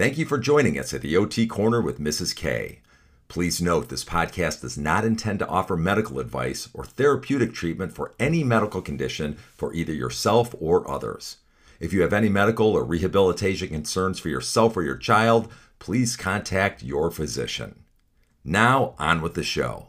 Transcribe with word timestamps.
Thank 0.00 0.16
you 0.16 0.24
for 0.24 0.38
joining 0.38 0.78
us 0.78 0.94
at 0.94 1.02
the 1.02 1.14
OT 1.14 1.46
Corner 1.46 1.78
with 1.78 2.00
Mrs. 2.00 2.34
K. 2.34 2.80
Please 3.28 3.60
note 3.60 3.90
this 3.90 4.02
podcast 4.02 4.62
does 4.62 4.78
not 4.78 5.04
intend 5.04 5.40
to 5.40 5.46
offer 5.46 5.76
medical 5.76 6.18
advice 6.18 6.70
or 6.72 6.86
therapeutic 6.86 7.52
treatment 7.52 7.92
for 7.92 8.14
any 8.18 8.42
medical 8.42 8.80
condition 8.80 9.36
for 9.58 9.74
either 9.74 9.92
yourself 9.92 10.54
or 10.58 10.90
others. 10.90 11.36
If 11.80 11.92
you 11.92 12.00
have 12.00 12.14
any 12.14 12.30
medical 12.30 12.68
or 12.68 12.82
rehabilitation 12.82 13.68
concerns 13.68 14.18
for 14.18 14.30
yourself 14.30 14.74
or 14.74 14.82
your 14.82 14.96
child, 14.96 15.52
please 15.80 16.16
contact 16.16 16.82
your 16.82 17.10
physician. 17.10 17.84
Now, 18.42 18.94
on 18.98 19.20
with 19.20 19.34
the 19.34 19.42
show. 19.44 19.88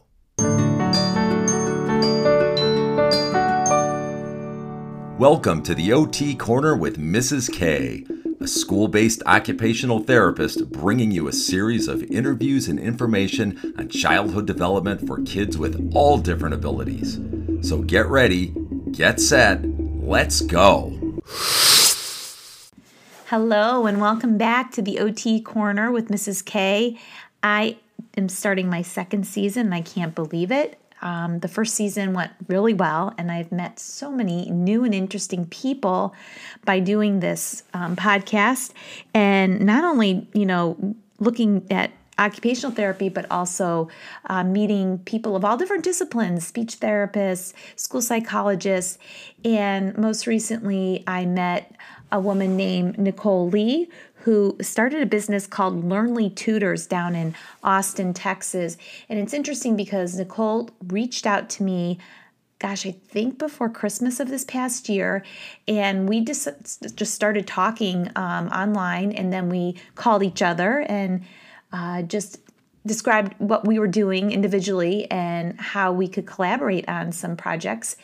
Welcome 5.17 5.63
to 5.63 5.73
the 5.73 5.93
OT 5.93 6.35
Corner 6.35 6.75
with 6.75 6.97
Mrs. 6.97 7.49
K, 7.49 8.05
a 8.41 8.47
school 8.47 8.87
based 8.87 9.21
occupational 9.27 9.99
therapist 9.99 10.71
bringing 10.71 11.11
you 11.11 11.27
a 11.27 11.33
series 11.33 11.87
of 11.87 12.01
interviews 12.05 12.67
and 12.67 12.79
information 12.79 13.73
on 13.77 13.87
childhood 13.87 14.47
development 14.47 15.05
for 15.05 15.21
kids 15.21 15.59
with 15.59 15.91
all 15.93 16.17
different 16.17 16.55
abilities. 16.55 17.19
So 17.61 17.83
get 17.83 18.07
ready, 18.07 18.55
get 18.91 19.19
set, 19.19 19.63
let's 19.63 20.41
go. 20.41 21.21
Hello, 23.27 23.85
and 23.85 24.01
welcome 24.01 24.39
back 24.39 24.71
to 24.71 24.81
the 24.81 24.99
OT 24.99 25.39
Corner 25.39 25.91
with 25.91 26.09
Mrs. 26.09 26.43
K. 26.43 26.99
I 27.43 27.77
am 28.17 28.27
starting 28.27 28.69
my 28.69 28.81
second 28.81 29.27
season, 29.27 29.67
and 29.67 29.75
I 29.75 29.81
can't 29.81 30.15
believe 30.15 30.51
it. 30.51 30.80
Um, 31.01 31.39
the 31.39 31.47
first 31.47 31.75
season 31.75 32.13
went 32.13 32.31
really 32.47 32.73
well, 32.73 33.13
and 33.17 33.31
I've 33.31 33.51
met 33.51 33.79
so 33.79 34.11
many 34.11 34.49
new 34.49 34.83
and 34.83 34.93
interesting 34.93 35.45
people 35.47 36.15
by 36.65 36.79
doing 36.79 37.19
this 37.19 37.63
um, 37.73 37.95
podcast. 37.95 38.71
And 39.13 39.61
not 39.65 39.83
only, 39.83 40.27
you 40.33 40.45
know, 40.45 40.95
looking 41.19 41.65
at 41.71 41.91
occupational 42.19 42.71
therapy, 42.71 43.09
but 43.09 43.25
also 43.31 43.89
uh, 44.27 44.43
meeting 44.43 44.99
people 44.99 45.35
of 45.35 45.43
all 45.43 45.57
different 45.57 45.83
disciplines 45.83 46.45
speech 46.45 46.79
therapists, 46.79 47.53
school 47.75 48.01
psychologists. 48.01 48.97
And 49.43 49.97
most 49.97 50.27
recently, 50.27 51.03
I 51.07 51.25
met 51.25 51.75
a 52.11 52.19
woman 52.19 52.57
named 52.57 52.97
Nicole 52.97 53.49
Lee, 53.49 53.89
who 54.21 54.57
started 54.61 55.01
a 55.01 55.05
business 55.05 55.47
called 55.47 55.83
Learnlee 55.83 56.35
Tutors 56.35 56.87
down 56.87 57.15
in 57.15 57.35
Austin, 57.63 58.13
Texas. 58.13 58.77
And 59.09 59.19
it's 59.19 59.33
interesting 59.33 59.75
because 59.75 60.17
Nicole 60.17 60.69
reached 60.87 61.25
out 61.25 61.49
to 61.51 61.63
me 61.63 61.99
gosh, 62.59 62.85
I 62.85 62.91
think 62.91 63.39
before 63.39 63.69
Christmas 63.69 64.19
of 64.19 64.29
this 64.29 64.43
past 64.43 64.87
year, 64.87 65.25
and 65.67 66.07
we 66.07 66.23
just 66.23 66.47
just 66.95 67.15
started 67.15 67.47
talking 67.47 68.11
um, 68.15 68.49
online, 68.49 69.11
and 69.13 69.33
then 69.33 69.49
we 69.49 69.77
called 69.95 70.21
each 70.21 70.43
other 70.43 70.85
and 70.87 71.23
uh, 71.73 72.03
just 72.03 72.37
described 72.85 73.33
what 73.39 73.65
we 73.65 73.79
were 73.79 73.87
doing 73.87 74.31
individually 74.31 75.09
and 75.09 75.59
how 75.59 75.91
we 75.91 76.07
could 76.07 76.27
collaborate 76.27 76.87
on 76.87 77.11
some 77.11 77.35
projects. 77.35 77.95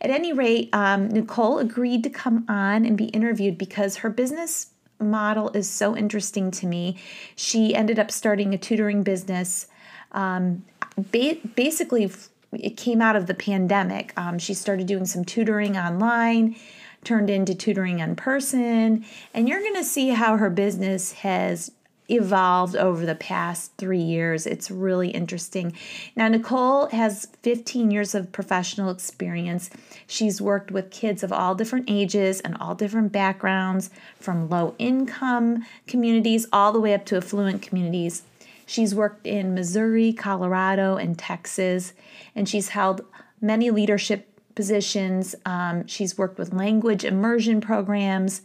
At 0.00 0.10
any 0.10 0.32
rate, 0.32 0.70
um, 0.72 1.08
Nicole 1.08 1.58
agreed 1.58 2.02
to 2.04 2.10
come 2.10 2.46
on 2.48 2.86
and 2.86 2.96
be 2.96 3.06
interviewed 3.06 3.58
because 3.58 3.96
her 3.96 4.08
business 4.08 4.68
model 4.98 5.50
is 5.50 5.68
so 5.68 5.96
interesting 5.96 6.50
to 6.52 6.66
me. 6.66 6.96
She 7.34 7.74
ended 7.74 7.98
up 7.98 8.10
starting 8.10 8.54
a 8.54 8.58
tutoring 8.58 9.02
business. 9.02 9.66
Um, 10.12 10.64
ba- 10.96 11.38
basically, 11.54 12.10
it 12.52 12.76
came 12.76 13.02
out 13.02 13.16
of 13.16 13.26
the 13.26 13.34
pandemic. 13.34 14.12
Um, 14.16 14.38
she 14.38 14.54
started 14.54 14.86
doing 14.86 15.06
some 15.06 15.24
tutoring 15.24 15.76
online, 15.76 16.56
turned 17.04 17.30
into 17.30 17.54
tutoring 17.54 18.00
in 18.00 18.16
person, 18.16 19.04
and 19.34 19.48
you're 19.48 19.60
going 19.60 19.74
to 19.74 19.84
see 19.84 20.10
how 20.10 20.36
her 20.36 20.50
business 20.50 21.12
has 21.12 21.70
evolved 22.08 22.76
over 22.76 23.04
the 23.04 23.14
past 23.14 23.72
three 23.78 24.00
years. 24.00 24.46
It's 24.46 24.70
really 24.70 25.10
interesting. 25.10 25.72
Now, 26.14 26.28
Nicole 26.28 26.86
has 26.88 27.28
15 27.42 27.90
years 27.90 28.14
of 28.14 28.32
professional 28.32 28.90
experience. 28.90 29.70
She's 30.06 30.40
worked 30.40 30.70
with 30.70 30.90
kids 30.90 31.22
of 31.22 31.32
all 31.32 31.54
different 31.54 31.86
ages 31.88 32.40
and 32.40 32.56
all 32.58 32.74
different 32.74 33.12
backgrounds, 33.12 33.90
from 34.18 34.48
low 34.48 34.74
income 34.78 35.64
communities 35.86 36.46
all 36.52 36.72
the 36.72 36.80
way 36.80 36.94
up 36.94 37.04
to 37.06 37.16
affluent 37.16 37.62
communities. 37.62 38.22
She's 38.66 38.94
worked 38.94 39.26
in 39.26 39.54
Missouri, 39.54 40.12
Colorado, 40.12 40.96
and 40.96 41.18
Texas, 41.18 41.92
and 42.34 42.48
she's 42.48 42.70
held 42.70 43.02
many 43.40 43.70
leadership 43.70 44.28
positions. 44.54 45.34
Um, 45.44 45.86
she's 45.86 46.18
worked 46.18 46.38
with 46.38 46.52
language 46.52 47.04
immersion 47.04 47.60
programs 47.60 48.42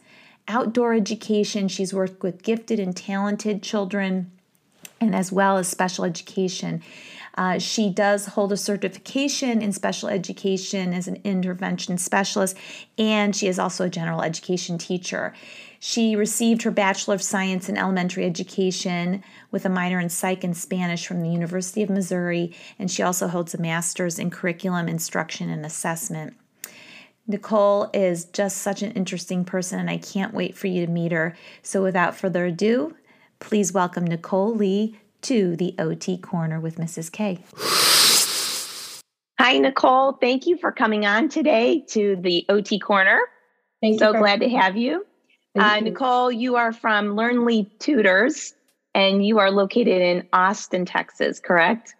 outdoor 0.52 0.94
education. 0.94 1.68
She's 1.68 1.94
worked 1.94 2.22
with 2.22 2.44
gifted 2.44 2.80
and 2.80 2.96
talented 2.96 3.64
children, 3.64 4.32
and 5.00 5.16
as 5.16 5.32
well 5.32 5.58
as 5.58 5.68
special 5.68 6.06
education. 6.06 6.84
Uh, 7.36 7.58
she 7.58 7.90
does 7.90 8.26
hold 8.28 8.52
a 8.52 8.58
certification 8.58 9.62
in 9.62 9.72
special 9.72 10.10
education 10.10 10.94
as 10.94 11.08
an 11.08 11.22
intervention 11.24 11.98
specialist, 11.98 12.58
and 12.98 13.36
she 13.36 13.48
is 13.48 13.58
also 13.58 13.86
a 13.86 13.90
general 13.90 14.22
education 14.22 14.78
teacher. 14.78 15.34
She 15.80 16.16
received 16.16 16.62
her 16.64 16.72
Bachelor 16.72 17.16
of 17.16 17.24
Science 17.24 17.70
in 17.70 17.78
Elementary 17.78 18.26
Education 18.26 19.24
with 19.50 19.66
a 19.66 19.70
minor 19.70 20.00
in 20.00 20.10
Psych 20.10 20.44
and 20.44 20.56
Spanish 20.56 21.08
from 21.08 21.24
the 21.24 21.30
University 21.30 21.82
of 21.82 21.90
Missouri, 21.90 22.54
and 22.78 22.92
she 22.92 23.02
also 23.02 23.28
holds 23.28 23.56
a 23.56 23.62
Master's 23.62 24.20
in 24.20 24.30
Curriculum 24.30 24.88
Instruction 24.88 25.50
and 25.50 25.66
Assessment. 25.66 26.36
Nicole 27.28 27.90
is 27.94 28.26
just 28.26 28.58
such 28.58 28.82
an 28.82 28.92
interesting 28.92 29.46
person, 29.46 29.80
and 29.80 29.90
I 29.90 29.98
can't 29.98 30.34
wait 30.34 30.58
for 30.58 30.68
you 30.68 30.86
to 30.86 30.92
meet 30.92 31.12
her. 31.12 31.36
So, 31.62 31.84
without 31.84 32.16
further 32.16 32.46
ado, 32.46 32.96
please 33.40 33.72
welcome 33.72 34.06
Nicole 34.06 34.54
Lee 34.56 35.00
to 35.24 35.56
the 35.56 35.76
OT 35.78 36.18
Corner 36.18 36.60
with 36.60 36.78
Mrs. 36.78 37.12
K. 37.12 37.44
Hi, 39.40 39.58
Nicole. 39.58 40.14
Thank 40.14 40.48
you 40.48 40.58
for 40.58 40.72
coming 40.72 41.06
on 41.06 41.30
today 41.30 41.84
to 41.90 42.16
the 42.16 42.46
OT 42.50 42.80
Corner. 42.80 43.20
Thank 43.82 44.00
so 44.00 44.14
glad 44.14 44.42
to 44.42 44.50
have 44.50 44.78
you. 44.78 45.06
Uh, 45.58 45.76
you. 45.78 45.86
Nicole, 45.86 46.32
you 46.32 46.56
are 46.56 46.72
from 46.72 47.16
Learnlee 47.16 47.68
Tutors, 47.80 48.54
and 48.94 49.26
you 49.26 49.40
are 49.40 49.52
located 49.52 50.02
in 50.02 50.28
Austin, 50.34 50.86
Texas, 50.86 51.40
correct? 51.40 51.96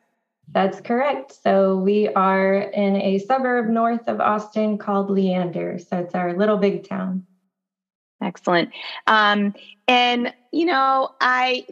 That's 0.54 0.82
correct. 0.82 1.32
So 1.44 1.78
we 1.78 2.10
are 2.10 2.56
in 2.56 2.98
a 2.98 3.20
suburb 3.20 3.70
north 3.70 4.08
of 4.08 4.20
Austin 4.20 4.78
called 4.78 5.10
Leander. 5.10 5.80
So 5.80 6.00
it's 6.00 6.14
our 6.14 6.34
little 6.36 6.58
big 6.58 6.88
town. 6.88 7.26
Excellent. 8.22 8.70
Um, 9.08 9.54
and 9.88 10.34
you 10.52 10.66
know, 10.66 11.10
I 11.22 11.66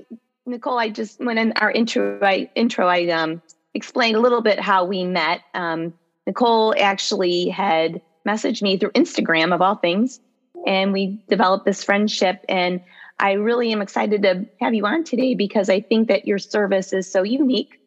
Nicole, 0.46 0.80
I 0.80 0.90
just 0.90 1.20
when 1.20 1.38
in 1.38 1.54
our 1.58 1.72
intro, 1.72 2.20
I 2.22 2.50
intro, 2.56 2.88
I 2.88 3.08
um, 3.10 3.42
explained 3.74 4.16
a 4.16 4.22
little 4.22 4.42
bit 4.42 4.60
how 4.60 4.86
we 4.86 5.04
met. 5.04 5.42
Um, 5.54 5.94
Nicole 6.26 6.74
actually 6.78 7.50
had 7.50 8.02
messaged 8.28 8.62
me 8.62 8.78
through 8.78 8.92
Instagram 8.92 9.54
of 9.54 9.62
all 9.62 9.76
things, 9.76 10.20
and 10.66 10.94
we 10.94 11.24
developed 11.28 11.66
this 11.66 11.84
friendship. 11.84 12.44
And 12.48 12.82
I 13.20 13.34
really 13.34 13.72
am 13.74 13.82
excited 13.82 14.24
to 14.24 14.48
have 14.62 14.74
you 14.74 14.86
on 14.86 15.04
today 15.04 15.36
because 15.36 15.70
I 15.70 15.82
think 15.82 16.08
that 16.08 16.26
your 16.26 16.40
service 16.40 16.94
is 16.94 17.12
so 17.12 17.24
unique 17.24 17.79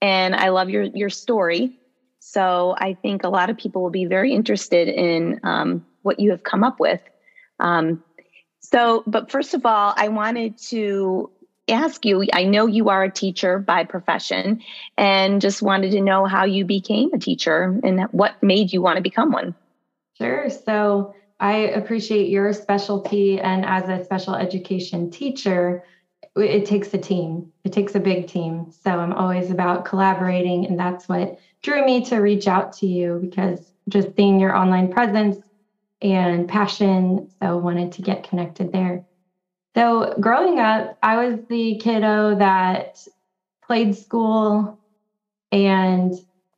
and 0.00 0.34
I 0.34 0.50
love 0.50 0.70
your 0.70 0.82
your 0.84 1.10
story. 1.10 1.78
So 2.20 2.74
I 2.76 2.94
think 2.94 3.24
a 3.24 3.28
lot 3.28 3.50
of 3.50 3.56
people 3.56 3.82
will 3.82 3.90
be 3.90 4.04
very 4.04 4.34
interested 4.34 4.88
in 4.88 5.40
um, 5.44 5.86
what 6.02 6.20
you 6.20 6.30
have 6.32 6.42
come 6.42 6.64
up 6.64 6.80
with. 6.80 7.00
Um, 7.60 8.02
so, 8.60 9.02
but 9.06 9.30
first 9.30 9.54
of 9.54 9.64
all, 9.64 9.94
I 9.96 10.08
wanted 10.08 10.58
to 10.68 11.30
ask 11.68 12.04
you. 12.04 12.24
I 12.32 12.44
know 12.44 12.66
you 12.66 12.88
are 12.88 13.04
a 13.04 13.10
teacher 13.10 13.58
by 13.58 13.84
profession, 13.84 14.62
and 14.96 15.40
just 15.40 15.62
wanted 15.62 15.92
to 15.92 16.00
know 16.00 16.26
how 16.26 16.44
you 16.44 16.64
became 16.64 17.12
a 17.14 17.18
teacher 17.18 17.78
and 17.82 18.02
what 18.10 18.42
made 18.42 18.72
you 18.72 18.82
want 18.82 18.96
to 18.96 19.02
become 19.02 19.32
one. 19.32 19.54
Sure. 20.16 20.50
So 20.50 21.14
I 21.40 21.56
appreciate 21.56 22.28
your 22.28 22.52
specialty, 22.52 23.40
and 23.40 23.64
as 23.64 23.88
a 23.88 24.04
special 24.04 24.34
education 24.34 25.10
teacher, 25.10 25.84
it 26.38 26.66
takes 26.66 26.92
a 26.94 26.98
team. 26.98 27.52
It 27.64 27.72
takes 27.72 27.94
a 27.94 28.00
big 28.00 28.28
team. 28.28 28.70
So 28.70 28.98
I'm 28.98 29.12
always 29.12 29.50
about 29.50 29.84
collaborating. 29.84 30.66
And 30.66 30.78
that's 30.78 31.08
what 31.08 31.38
drew 31.62 31.84
me 31.84 32.04
to 32.06 32.16
reach 32.18 32.46
out 32.46 32.72
to 32.74 32.86
you 32.86 33.18
because 33.20 33.72
just 33.88 34.14
seeing 34.16 34.38
your 34.38 34.56
online 34.56 34.90
presence 34.90 35.38
and 36.00 36.48
passion. 36.48 37.28
So 37.42 37.58
wanted 37.58 37.92
to 37.92 38.02
get 38.02 38.28
connected 38.28 38.72
there. 38.72 39.04
So 39.74 40.14
growing 40.20 40.58
up, 40.58 40.96
I 41.02 41.16
was 41.16 41.40
the 41.48 41.76
kiddo 41.78 42.36
that 42.36 42.96
played 43.64 43.96
school 43.96 44.78
and 45.52 46.14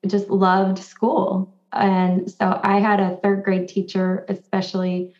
just 0.07 0.31
loved 0.31 0.79
school. 0.79 1.51
And 1.73 2.31
so 2.31 2.59
I 2.63 2.81
had 2.81 3.01
a 3.01 3.17
third 3.23 3.45
grade 3.45 3.69
teacher, 3.69 4.25
especially 4.29 5.15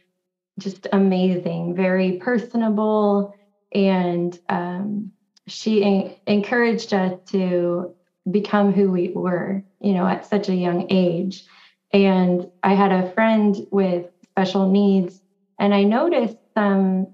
just 0.59 0.87
amazing, 0.93 1.75
very 1.75 2.13
personable 2.13 3.35
and 3.73 4.39
um, 4.49 5.13
she 5.47 6.17
encouraged 6.27 6.93
us 6.95 7.19
to 7.31 7.95
become 8.31 8.73
who 8.73 8.91
we 8.91 9.11
were, 9.11 9.63
you 9.81 9.93
know, 9.93 10.07
at 10.07 10.27
such 10.27 10.49
a 10.49 10.55
young 10.55 10.87
age. 10.91 11.45
And 11.93 12.47
I 12.63 12.75
had 12.75 12.93
a 12.93 13.11
friend 13.13 13.57
with 13.71 14.07
special 14.25 14.71
needs, 14.71 15.21
and 15.59 15.75
I 15.75 15.85
noticed 15.85 16.37
some 16.55 17.09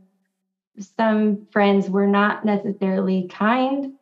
some 0.99 1.47
friends 1.53 1.88
were 1.88 2.06
not 2.06 2.44
necessarily 2.44 3.29
kind 3.29 3.94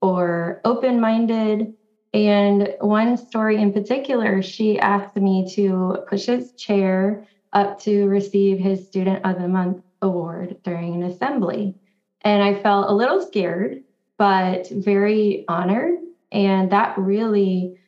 or 0.00 0.60
open 0.64 1.00
minded. 1.00 1.74
And 2.12 2.74
one 2.80 3.16
story 3.16 3.60
in 3.60 3.72
particular, 3.72 4.42
she 4.42 4.78
asked 4.78 5.16
me 5.16 5.52
to 5.54 5.98
push 6.08 6.26
his 6.26 6.52
chair 6.52 7.26
up 7.52 7.80
to 7.80 8.06
receive 8.06 8.58
his 8.58 8.86
Student 8.86 9.24
of 9.24 9.38
the 9.38 9.48
Month 9.48 9.82
award 10.02 10.56
during 10.64 10.94
an 10.94 11.02
assembly. 11.02 11.76
And 12.22 12.42
I 12.42 12.60
felt 12.62 12.90
a 12.90 12.94
little 12.94 13.22
scared, 13.22 13.82
but 14.18 14.68
very 14.70 15.44
honored. 15.48 15.98
And 16.32 16.70
that 16.72 16.96
really 16.98 17.78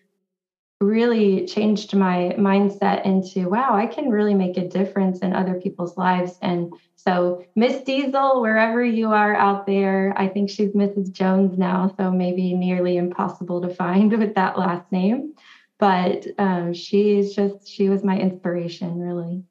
really 0.82 1.46
changed 1.46 1.94
my 1.94 2.34
mindset 2.38 3.05
into 3.06 3.49
wow, 3.49 3.75
I 3.75 3.87
can 3.87 4.11
really 4.11 4.34
make 4.34 4.56
a 4.56 4.69
difference 4.69 5.20
in 5.20 5.32
other 5.32 5.55
people's 5.55 5.96
lives. 5.96 6.38
And 6.43 6.73
so, 6.96 7.44
Miss 7.56 7.82
Diesel, 7.82 8.40
wherever 8.40 8.84
you 8.84 9.11
are 9.11 9.34
out 9.34 9.67
there, 9.67 10.12
I 10.17 10.29
think 10.29 10.50
she's 10.50 10.73
Mrs. 10.73 11.12
Jones 11.12 11.58
now, 11.58 11.94
so 11.96 12.11
maybe 12.11 12.55
nearly 12.55 12.96
impossible 12.96 13.61
to 13.62 13.75
find 13.75 14.12
with 14.19 14.35
that 14.35 14.58
last 14.58 14.90
name. 14.93 15.35
But 15.78 16.26
um, 16.38 16.75
she's 16.75 17.35
just, 17.35 17.69
she 17.69 17.88
was 17.88 18.05
my 18.05 18.19
inspiration, 18.19 19.00
really. 19.00 19.43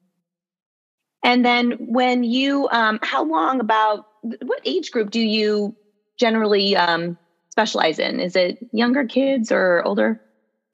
And 1.22 1.44
then, 1.44 1.72
when 1.78 2.24
you, 2.24 2.68
um, 2.70 2.98
how 3.02 3.24
long 3.24 3.60
about 3.60 4.06
what 4.22 4.60
age 4.64 4.90
group 4.90 5.10
do 5.10 5.20
you 5.20 5.74
generally 6.18 6.76
um, 6.76 7.16
specialize 7.50 7.98
in? 7.98 8.20
Is 8.20 8.36
it 8.36 8.58
younger 8.72 9.04
kids 9.04 9.52
or 9.52 9.82
older? 9.84 10.18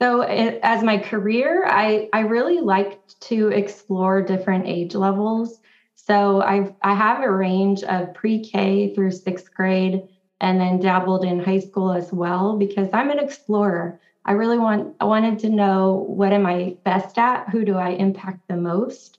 So, 0.00 0.22
it, 0.22 0.60
as 0.62 0.84
my 0.84 0.98
career, 0.98 1.64
I, 1.66 2.08
I 2.12 2.20
really 2.20 2.60
like 2.60 3.00
to 3.22 3.48
explore 3.48 4.22
different 4.22 4.66
age 4.66 4.94
levels. 4.94 5.58
So, 5.96 6.40
I 6.42 6.72
I 6.82 6.94
have 6.94 7.22
a 7.22 7.30
range 7.30 7.82
of 7.82 8.14
pre-K 8.14 8.94
through 8.94 9.10
sixth 9.10 9.52
grade, 9.52 10.02
and 10.40 10.60
then 10.60 10.78
dabbled 10.80 11.24
in 11.24 11.40
high 11.40 11.58
school 11.58 11.92
as 11.92 12.12
well 12.12 12.56
because 12.56 12.88
I'm 12.92 13.10
an 13.10 13.18
explorer. 13.18 14.00
I 14.24 14.32
really 14.32 14.58
want 14.58 14.94
I 15.00 15.04
wanted 15.04 15.38
to 15.40 15.48
know 15.48 16.04
what 16.06 16.32
am 16.32 16.46
I 16.46 16.76
best 16.84 17.18
at? 17.18 17.48
Who 17.48 17.64
do 17.64 17.76
I 17.76 17.90
impact 17.90 18.46
the 18.48 18.56
most? 18.56 19.17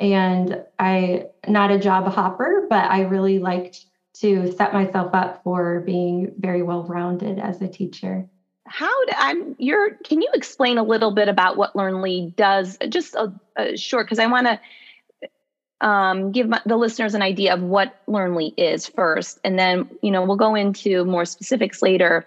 And 0.00 0.62
I 0.78 1.26
not 1.48 1.70
a 1.70 1.78
job 1.78 2.06
hopper, 2.06 2.66
but 2.68 2.90
I 2.90 3.02
really 3.02 3.38
liked 3.38 3.86
to 4.20 4.52
set 4.52 4.72
myself 4.72 5.10
up 5.14 5.42
for 5.44 5.80
being 5.80 6.32
very 6.38 6.62
well 6.62 6.84
rounded 6.84 7.38
as 7.38 7.62
a 7.62 7.68
teacher. 7.68 8.28
How 8.66 9.04
do, 9.06 9.12
I'm 9.16 9.56
you're 9.58 9.94
can 10.04 10.20
you 10.20 10.28
explain 10.34 10.78
a 10.78 10.82
little 10.82 11.12
bit 11.12 11.28
about 11.28 11.56
what 11.56 11.74
Learnlee 11.74 12.34
does? 12.36 12.76
Just 12.88 13.14
a, 13.14 13.32
a 13.56 13.76
short 13.76 14.06
because 14.06 14.18
I 14.18 14.26
want 14.26 14.46
to 14.46 15.86
um, 15.86 16.32
give 16.32 16.48
my, 16.48 16.60
the 16.66 16.76
listeners 16.76 17.14
an 17.14 17.22
idea 17.22 17.54
of 17.54 17.62
what 17.62 18.04
Learnlee 18.06 18.52
is 18.56 18.86
first 18.86 19.38
and 19.44 19.58
then 19.58 19.88
you 20.02 20.10
know 20.10 20.24
we'll 20.24 20.36
go 20.36 20.54
into 20.54 21.04
more 21.04 21.24
specifics 21.24 21.80
later. 21.80 22.26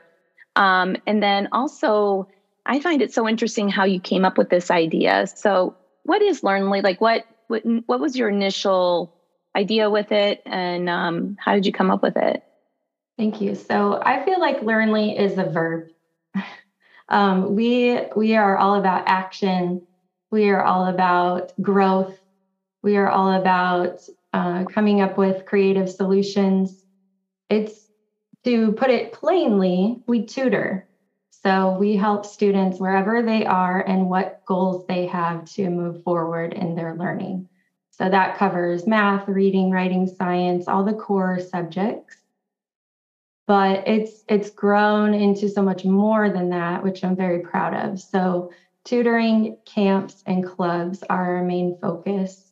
Um, 0.56 0.98
and 1.06 1.22
then 1.22 1.50
also 1.52 2.28
I 2.66 2.80
find 2.80 3.02
it 3.02 3.14
so 3.14 3.28
interesting 3.28 3.70
how 3.70 3.84
you 3.86 4.00
came 4.00 4.26
up 4.26 4.38
with 4.38 4.50
this 4.50 4.72
idea. 4.72 5.28
So 5.28 5.76
what 6.04 6.22
is 6.22 6.42
Learnlee? 6.42 6.84
Like 6.84 7.02
what 7.02 7.26
what, 7.52 7.62
what 7.86 8.00
was 8.00 8.18
your 8.18 8.30
initial 8.30 9.12
idea 9.56 9.90
with 9.90 10.12
it 10.12 10.42
and 10.46 10.90
um, 10.90 11.36
how 11.40 11.54
did 11.54 11.66
you 11.66 11.72
come 11.72 11.92
up 11.92 12.02
with 12.02 12.18
it 12.18 12.42
Thank 13.22 13.40
you. 13.40 13.54
So 13.54 14.02
I 14.04 14.26
feel 14.26 14.40
like 14.40 14.62
Learnlee 14.62 15.16
is 15.20 15.38
a 15.38 15.44
verb. 15.44 15.90
Um, 17.10 17.56
we 17.56 18.00
we 18.16 18.38
are 18.38 18.56
all 18.56 18.76
about 18.76 19.06
action. 19.06 19.86
We 20.32 20.50
are 20.50 20.64
all 20.64 20.86
about 20.86 21.52
growth. 21.62 22.18
We 22.84 22.96
are 22.96 23.10
all 23.10 23.34
about 23.34 24.00
uh, 24.32 24.64
coming 24.64 25.02
up 25.02 25.18
with 25.18 25.46
creative 25.46 25.90
solutions. 25.90 26.86
It's 27.50 27.90
to 28.46 28.72
put 28.72 28.92
it 28.92 29.12
plainly, 29.12 30.00
we 30.08 30.26
tutor. 30.26 30.88
So 31.44 31.76
we 31.80 31.96
help 31.96 32.26
students 32.26 32.80
wherever 32.80 33.24
they 33.24 33.46
are 33.46 33.82
and 33.82 34.10
what 34.10 34.46
goals 34.46 34.86
they 34.86 35.08
have 35.08 35.46
to 35.54 35.70
move 35.70 36.04
forward 36.04 36.54
in 36.54 36.76
their 36.76 36.96
learning. 36.96 37.50
So 37.90 38.10
that 38.10 38.38
covers 38.38 38.86
math, 38.86 39.28
reading, 39.28 39.72
writing, 39.72 40.08
science, 40.08 40.68
all 40.68 40.84
the 40.84 40.94
core 40.94 41.40
subjects. 41.40 42.18
But 43.48 43.88
it's 43.88 44.24
it's 44.30 44.52
grown 44.52 45.14
into 45.14 45.50
so 45.50 45.64
much 45.64 45.84
more 45.84 46.30
than 46.30 46.50
that 46.52 46.84
which 46.84 47.04
i'm 47.04 47.16
very 47.16 47.40
proud 47.40 47.74
of. 47.74 48.00
So 48.00 48.52
tutoring 48.86 49.58
camps 49.66 50.24
and 50.26 50.46
clubs 50.46 51.04
are 51.10 51.38
our 51.38 51.44
main 51.44 51.78
focus. 51.82 52.52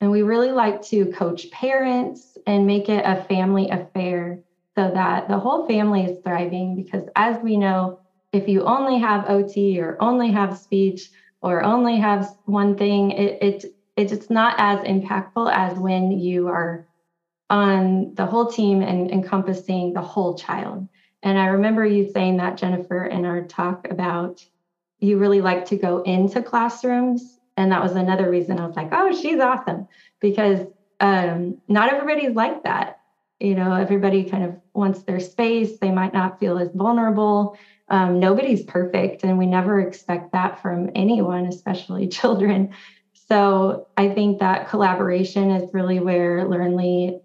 And 0.00 0.10
we 0.10 0.22
really 0.22 0.50
like 0.50 0.82
to 0.86 1.12
coach 1.12 1.50
parents 1.50 2.36
and 2.46 2.66
make 2.66 2.88
it 2.88 3.04
a 3.06 3.24
family 3.24 3.70
affair 3.70 4.40
so 4.76 4.90
that 4.90 5.28
the 5.28 5.38
whole 5.38 5.66
family 5.66 6.04
is 6.04 6.18
thriving 6.22 6.74
because 6.74 7.08
as 7.16 7.42
we 7.42 7.56
know 7.56 7.99
if 8.32 8.48
you 8.48 8.62
only 8.62 8.98
have 8.98 9.24
ot 9.28 9.56
or 9.78 9.96
only 10.00 10.30
have 10.30 10.58
speech 10.58 11.10
or 11.42 11.62
only 11.62 11.96
have 11.96 12.28
one 12.44 12.76
thing 12.76 13.10
it, 13.12 13.42
it 13.42 13.64
it's 13.96 14.30
not 14.30 14.54
as 14.58 14.80
impactful 14.86 15.52
as 15.52 15.78
when 15.78 16.12
you 16.12 16.48
are 16.48 16.86
on 17.50 18.14
the 18.14 18.24
whole 18.24 18.46
team 18.46 18.80
and 18.80 19.10
encompassing 19.10 19.92
the 19.92 20.00
whole 20.00 20.34
child. 20.34 20.88
And 21.22 21.38
I 21.38 21.46
remember 21.46 21.84
you 21.84 22.10
saying 22.10 22.38
that, 22.38 22.56
Jennifer, 22.56 23.04
in 23.04 23.26
our 23.26 23.42
talk 23.42 23.90
about 23.90 24.42
you 25.00 25.18
really 25.18 25.40
like 25.40 25.64
to 25.66 25.76
go 25.76 26.02
into 26.02 26.42
classrooms. 26.42 27.38
And 27.56 27.72
that 27.72 27.82
was 27.82 27.92
another 27.92 28.30
reason 28.30 28.58
I 28.58 28.66
was 28.66 28.76
like, 28.76 28.90
oh, 28.92 29.12
she's 29.18 29.40
awesome. 29.40 29.88
Because 30.20 30.66
um, 31.00 31.58
not 31.68 31.92
everybody's 31.92 32.36
like 32.36 32.62
that. 32.64 33.00
You 33.40 33.54
know, 33.54 33.72
everybody 33.72 34.24
kind 34.24 34.44
of 34.44 34.56
wants 34.74 35.02
their 35.02 35.20
space. 35.20 35.78
They 35.78 35.90
might 35.90 36.12
not 36.12 36.38
feel 36.38 36.58
as 36.58 36.70
vulnerable. 36.74 37.56
Um, 37.90 38.20
nobody's 38.20 38.62
perfect. 38.62 39.24
And 39.24 39.36
we 39.36 39.46
never 39.46 39.80
expect 39.80 40.32
that 40.32 40.62
from 40.62 40.90
anyone, 40.94 41.46
especially 41.46 42.08
children. 42.20 42.72
So 43.12 43.88
I 43.96 44.08
think 44.08 44.38
that 44.38 44.68
collaboration 44.68 45.50
is 45.50 45.74
really 45.74 46.00
where 46.00 46.44
Learnlee 46.46 47.20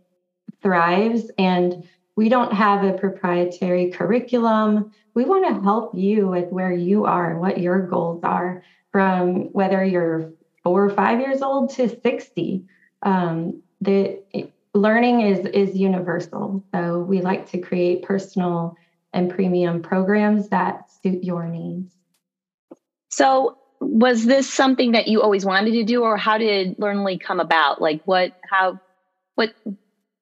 thrives 0.62 1.32
and 1.38 1.88
we 2.16 2.30
don't 2.30 2.54
have 2.54 2.84
a 2.84 2.98
proprietary 2.98 3.92
curriculum. 3.92 4.92
We 5.14 5.26
want 5.26 5.48
to 5.48 5.62
help 5.62 5.96
you 5.96 6.28
with 6.28 6.50
where 6.50 6.72
you 6.72 7.06
are 7.06 7.32
and 7.32 7.40
what 7.40 7.60
your 7.60 7.88
goals 7.88 8.24
are 8.24 8.64
from 8.92 9.52
whether 9.52 9.84
you're 9.84 10.32
four 10.64 10.86
or 10.86 10.90
five 10.90 11.20
years 11.20 11.42
old 11.42 11.72
to 11.72 11.90
60. 11.90 12.66
Um, 13.04 13.62
the 13.82 14.20
learning 14.74 15.22
is 15.22 15.46
is 15.48 15.76
universal. 15.76 16.64
So 16.74 17.00
we 17.00 17.22
like 17.22 17.50
to 17.52 17.60
create 17.60 18.04
personal 18.04 18.78
and 19.16 19.32
premium 19.32 19.82
programs 19.82 20.50
that 20.50 20.92
suit 21.02 21.24
your 21.24 21.46
needs. 21.48 21.94
So 23.10 23.58
was 23.80 24.26
this 24.26 24.52
something 24.52 24.92
that 24.92 25.08
you 25.08 25.22
always 25.22 25.46
wanted 25.46 25.72
to 25.72 25.84
do 25.84 26.04
or 26.04 26.18
how 26.18 26.38
did 26.38 26.78
Learnlee 26.78 27.20
come 27.20 27.40
about? 27.40 27.82
Like 27.82 28.02
what 28.06 28.34
how 28.50 28.80
what 29.36 29.54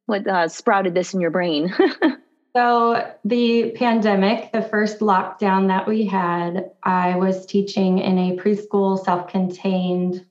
what 0.05 0.27
uh, 0.27 0.47
sprouted 0.47 0.93
this 0.93 1.13
in 1.13 1.21
your 1.21 1.31
brain? 1.31 1.73
so, 2.55 3.13
the 3.23 3.71
pandemic, 3.71 4.51
the 4.51 4.61
first 4.61 4.99
lockdown 4.99 5.67
that 5.67 5.87
we 5.87 6.05
had, 6.05 6.71
I 6.83 7.15
was 7.15 7.45
teaching 7.45 7.99
in 7.99 8.17
a 8.17 8.37
preschool 8.37 9.03
self 9.03 9.27
contained 9.27 10.25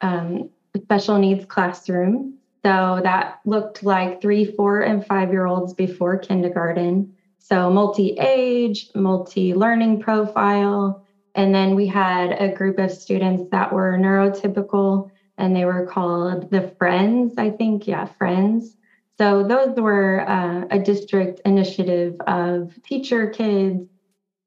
um, 0.00 0.50
special 0.76 1.18
needs 1.18 1.44
classroom. 1.44 2.38
So, 2.64 3.00
that 3.02 3.40
looked 3.44 3.82
like 3.82 4.20
three, 4.20 4.44
four, 4.44 4.82
and 4.82 5.04
five 5.04 5.32
year 5.32 5.46
olds 5.46 5.74
before 5.74 6.18
kindergarten. 6.18 7.14
So, 7.40 7.70
multi 7.70 8.12
age, 8.12 8.90
multi 8.94 9.54
learning 9.54 10.00
profile. 10.00 11.04
And 11.34 11.54
then 11.54 11.74
we 11.74 11.86
had 11.86 12.32
a 12.32 12.52
group 12.52 12.78
of 12.78 12.90
students 12.90 13.50
that 13.50 13.72
were 13.72 13.96
neurotypical 13.98 15.10
and 15.38 15.56
they 15.56 15.64
were 15.64 15.86
called 15.86 16.50
the 16.50 16.68
Friends, 16.78 17.34
I 17.38 17.50
think. 17.50 17.88
Yeah, 17.88 18.04
Friends. 18.04 18.76
So 19.18 19.42
those 19.42 19.76
were 19.76 20.28
uh, 20.28 20.66
a 20.70 20.78
district 20.78 21.40
initiative 21.44 22.20
of 22.26 22.72
teacher 22.84 23.28
kids 23.28 23.86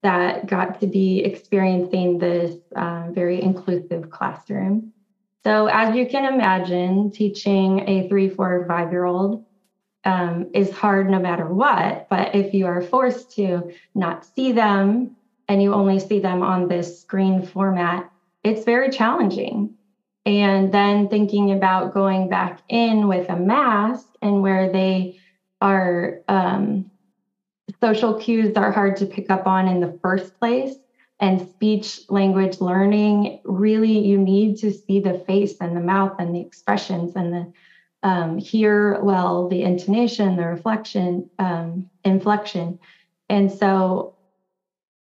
that 0.03 0.47
got 0.47 0.79
to 0.81 0.87
be 0.87 1.19
experiencing 1.19 2.17
this 2.17 2.55
uh, 2.75 3.09
very 3.11 3.41
inclusive 3.41 4.09
classroom. 4.09 4.91
So 5.43 5.67
as 5.67 5.95
you 5.95 6.07
can 6.07 6.31
imagine, 6.31 7.11
teaching 7.11 7.87
a 7.87 8.07
three, 8.07 8.29
four, 8.29 8.65
five 8.67 8.91
year 8.91 9.05
old 9.05 9.45
um, 10.05 10.49
is 10.53 10.71
hard 10.71 11.09
no 11.09 11.19
matter 11.19 11.47
what. 11.47 12.07
But 12.09 12.35
if 12.35 12.53
you 12.53 12.65
are 12.67 12.81
forced 12.81 13.31
to 13.35 13.71
not 13.95 14.25
see 14.25 14.51
them 14.51 15.15
and 15.47 15.61
you 15.61 15.73
only 15.73 15.99
see 15.99 16.19
them 16.19 16.41
on 16.41 16.67
this 16.67 17.01
screen 17.01 17.45
format, 17.45 18.09
it's 18.43 18.65
very 18.65 18.89
challenging. 18.89 19.75
And 20.25 20.73
then 20.73 21.09
thinking 21.09 21.51
about 21.51 21.93
going 21.93 22.29
back 22.29 22.61
in 22.69 23.07
with 23.07 23.29
a 23.29 23.35
mask 23.35 24.07
and 24.21 24.41
where 24.41 24.71
they 24.71 25.19
are 25.59 26.19
um, 26.27 26.91
social 27.81 28.13
cues 28.15 28.55
are 28.55 28.71
hard 28.71 28.97
to 28.97 29.05
pick 29.05 29.29
up 29.29 29.47
on 29.47 29.67
in 29.67 29.79
the 29.79 29.97
first 30.01 30.37
place 30.39 30.75
and 31.19 31.49
speech 31.49 32.01
language 32.09 32.59
learning 32.59 33.39
really 33.45 33.99
you 33.99 34.17
need 34.17 34.57
to 34.57 34.71
see 34.71 34.99
the 34.99 35.19
face 35.19 35.55
and 35.61 35.75
the 35.75 35.81
mouth 35.81 36.15
and 36.19 36.35
the 36.35 36.41
expressions 36.41 37.13
and 37.15 37.33
the 37.33 37.51
um, 38.03 38.37
hear 38.37 38.99
well 39.01 39.47
the 39.47 39.63
intonation, 39.63 40.35
the 40.35 40.45
reflection, 40.45 41.29
um, 41.39 41.87
inflection. 42.03 42.79
And 43.29 43.51
so 43.51 44.13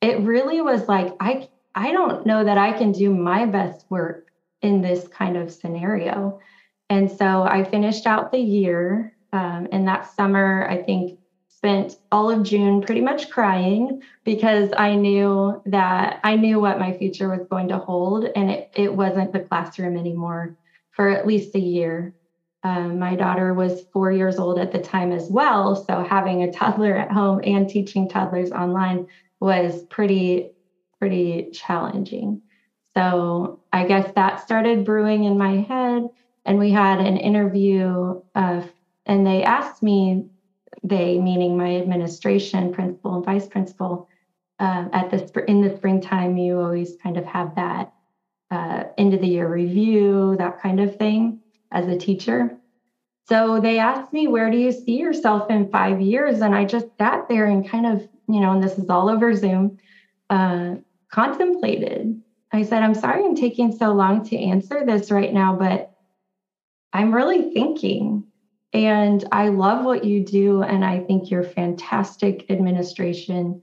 it 0.02 0.20
really 0.20 0.62
was 0.62 0.88
like, 0.88 1.14
I, 1.20 1.48
I 1.76 1.92
don't 1.92 2.26
know 2.26 2.44
that 2.44 2.58
I 2.58 2.74
can 2.74 2.92
do 2.92 3.14
my 3.14 3.46
best 3.46 3.86
work 3.90 4.26
in 4.62 4.82
this 4.82 5.08
kind 5.08 5.38
of 5.38 5.54
scenario. 5.54 6.40
And 6.90 7.12
so 7.12 7.44
I 7.44 7.64
finished 7.64 8.08
out 8.08 8.32
the 8.32 8.40
year. 8.40 9.14
Um, 9.34 9.68
and 9.72 9.88
that 9.88 10.14
summer, 10.16 10.68
I 10.70 10.82
think 10.82 11.20
spent 11.50 11.96
all 12.12 12.30
of 12.30 12.44
June 12.44 12.82
pretty 12.82 13.02
much 13.02 13.30
crying 13.30 14.02
because 14.24 14.70
I 14.78 14.96
knew 14.96 15.60
that 15.66 16.20
I 16.24 16.36
knew 16.36 16.60
what 16.60 16.80
my 16.80 16.96
future 16.98 17.30
was 17.30 17.48
going 17.50 17.70
to 17.70 17.80
hold, 17.80 18.26
and 18.36 18.52
it, 18.52 18.70
it 18.76 18.94
wasn't 18.94 19.34
the 19.34 19.40
classroom 19.40 19.98
anymore 19.98 20.56
for 20.92 21.10
at 21.10 21.26
least 21.26 21.56
a 21.56 21.60
year. 21.60 22.14
Um, 22.68 23.00
my 23.00 23.16
daughter 23.16 23.54
was 23.54 23.86
four 23.94 24.12
years 24.12 24.38
old 24.38 24.60
at 24.60 24.74
the 24.74 24.82
time 24.82 25.14
as 25.14 25.30
well. 25.30 25.74
So 25.74 26.04
having 26.04 26.44
a 26.44 26.52
toddler 26.52 26.98
at 26.98 27.10
home 27.10 27.40
and 27.46 27.70
teaching 27.70 28.10
toddlers 28.10 28.52
online 28.52 29.08
was 29.40 29.84
pretty, 29.84 30.52
pretty 31.00 31.50
challenging. 31.54 32.42
So 32.94 33.62
I 33.72 33.86
guess 33.86 34.12
that 34.16 34.42
started 34.42 34.84
brewing 34.84 35.24
in 35.24 35.38
my 35.38 35.62
head. 35.62 36.10
And 36.44 36.60
we 36.60 36.72
had 36.72 37.00
an 37.00 37.16
interview, 37.16 38.22
of, 38.36 38.70
and 39.06 39.26
they 39.26 39.44
asked 39.44 39.82
me, 39.82 40.26
they 40.84 41.20
meaning 41.20 41.58
my 41.58 41.78
administration, 41.78 42.74
principal 42.74 43.16
and 43.16 43.26
vice 43.26 43.48
principal, 43.48 44.10
uh, 44.60 44.90
at 44.92 45.10
the 45.10 45.50
in 45.50 45.62
the 45.62 45.76
springtime, 45.78 46.36
you 46.36 46.60
always 46.60 46.96
kind 47.02 47.16
of 47.16 47.26
have 47.26 47.56
that 47.56 47.94
uh, 48.52 48.86
end 48.98 49.14
of 49.14 49.22
the 49.22 49.28
year 49.28 49.48
review, 49.48 50.36
that 50.38 50.62
kind 50.62 50.82
of 50.82 50.98
thing 50.98 51.40
as 51.72 51.88
a 51.88 51.98
teacher. 51.98 52.58
So 53.28 53.60
they 53.60 53.80
asked 53.80 54.14
me, 54.14 54.28
Where 54.28 54.50
do 54.50 54.58
you 54.58 54.72
see 54.72 54.98
yourself 54.98 55.50
in 55.50 55.70
five 55.70 56.00
years? 56.00 56.42
And 56.42 56.56
I 56.56 56.66
just 56.66 56.88
sat 56.98 57.28
there 57.28 57.46
and 57.46 57.68
kind 57.68 57.86
of, 57.86 58.08
you 58.28 58.40
know, 58.40 58.54
and 58.54 58.64
this 58.64 58.78
is 58.78 58.90
all 58.90 59.10
over 59.10 59.34
Zoom, 59.36 59.78
uh, 60.30 60.76
contemplated. 61.12 62.22
I 62.52 62.64
said, 62.64 62.84
I'm 62.84 62.96
sorry 62.96 63.26
I'm 63.26 63.36
taking 63.36 63.72
so 63.74 63.92
long 63.94 64.24
to 64.26 64.38
answer 64.38 64.86
this 64.86 65.12
right 65.12 65.34
now, 65.34 65.58
but 65.58 65.92
I'm 66.94 67.14
really 67.14 67.54
thinking. 67.54 68.24
And 68.72 69.24
I 69.32 69.50
love 69.50 69.84
what 69.84 70.06
you 70.06 70.24
do. 70.24 70.62
And 70.62 70.86
I 70.86 71.00
think 71.00 71.30
you're 71.30 71.44
fantastic 71.44 72.50
administration. 72.50 73.62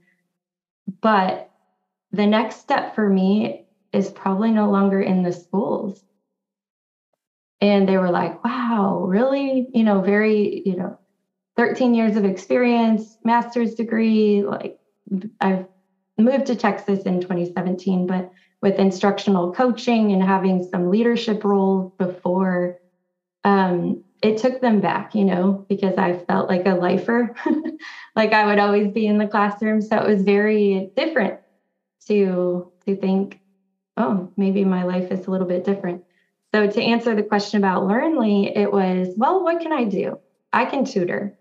But 1.01 1.49
the 2.11 2.27
next 2.27 2.57
step 2.57 2.93
for 2.95 3.09
me 3.09 3.65
is 3.91 4.11
probably 4.11 4.51
no 4.51 4.69
longer 4.69 5.01
in 5.01 5.23
the 5.23 5.31
schools. 5.31 6.03
And 7.65 7.87
they 7.87 7.97
were 7.97 8.11
like, 8.11 8.43
wow, 8.43 9.03
really? 9.07 9.67
You 9.73 9.83
know, 9.83 10.01
very, 10.01 10.61
you 10.65 10.75
know, 10.75 10.99
13 11.57 11.93
years 11.95 12.15
of 12.15 12.25
experience, 12.25 13.17
master's 13.23 13.75
degree. 13.75 14.43
Like, 14.43 14.77
I've 15.39 15.65
moved 16.17 16.47
to 16.47 16.55
Texas 16.55 17.03
in 17.03 17.21
2017, 17.21 18.07
but 18.07 18.29
with 18.61 18.79
instructional 18.79 19.53
coaching 19.53 20.11
and 20.11 20.23
having 20.23 20.63
some 20.63 20.89
leadership 20.89 21.43
roles 21.43 21.91
before, 21.97 22.77
um, 23.43 24.03
it 24.21 24.37
took 24.37 24.61
them 24.61 24.81
back, 24.81 25.15
you 25.15 25.25
know, 25.25 25.65
because 25.69 25.97
I 25.97 26.13
felt 26.13 26.49
like 26.49 26.65
a 26.65 26.75
lifer, 26.75 27.35
like 28.15 28.33
I 28.33 28.45
would 28.45 28.59
always 28.59 28.91
be 28.91 29.07
in 29.07 29.17
the 29.17 29.27
classroom. 29.27 29.81
So 29.81 29.97
it 29.97 30.07
was 30.07 30.23
very 30.23 30.91
different 30.95 31.39
to 32.07 32.71
to 32.85 32.95
think, 32.95 33.39
oh, 33.97 34.31
maybe 34.37 34.65
my 34.65 34.83
life 34.83 35.11
is 35.11 35.27
a 35.27 35.31
little 35.31 35.47
bit 35.47 35.65
different. 35.65 36.03
So, 36.55 36.65
to 36.65 36.81
answer 36.81 37.13
the 37.13 37.21
question 37.21 37.57
about 37.57 37.83
Learnlee, 37.83 38.55
it 38.55 38.71
was, 38.71 39.09
well, 39.17 39.43
what 39.43 39.59
can 39.59 39.73
I 39.73 39.83
do? 39.83 40.21
I 40.53 40.63
can 40.63 40.85
tutor. 40.85 41.35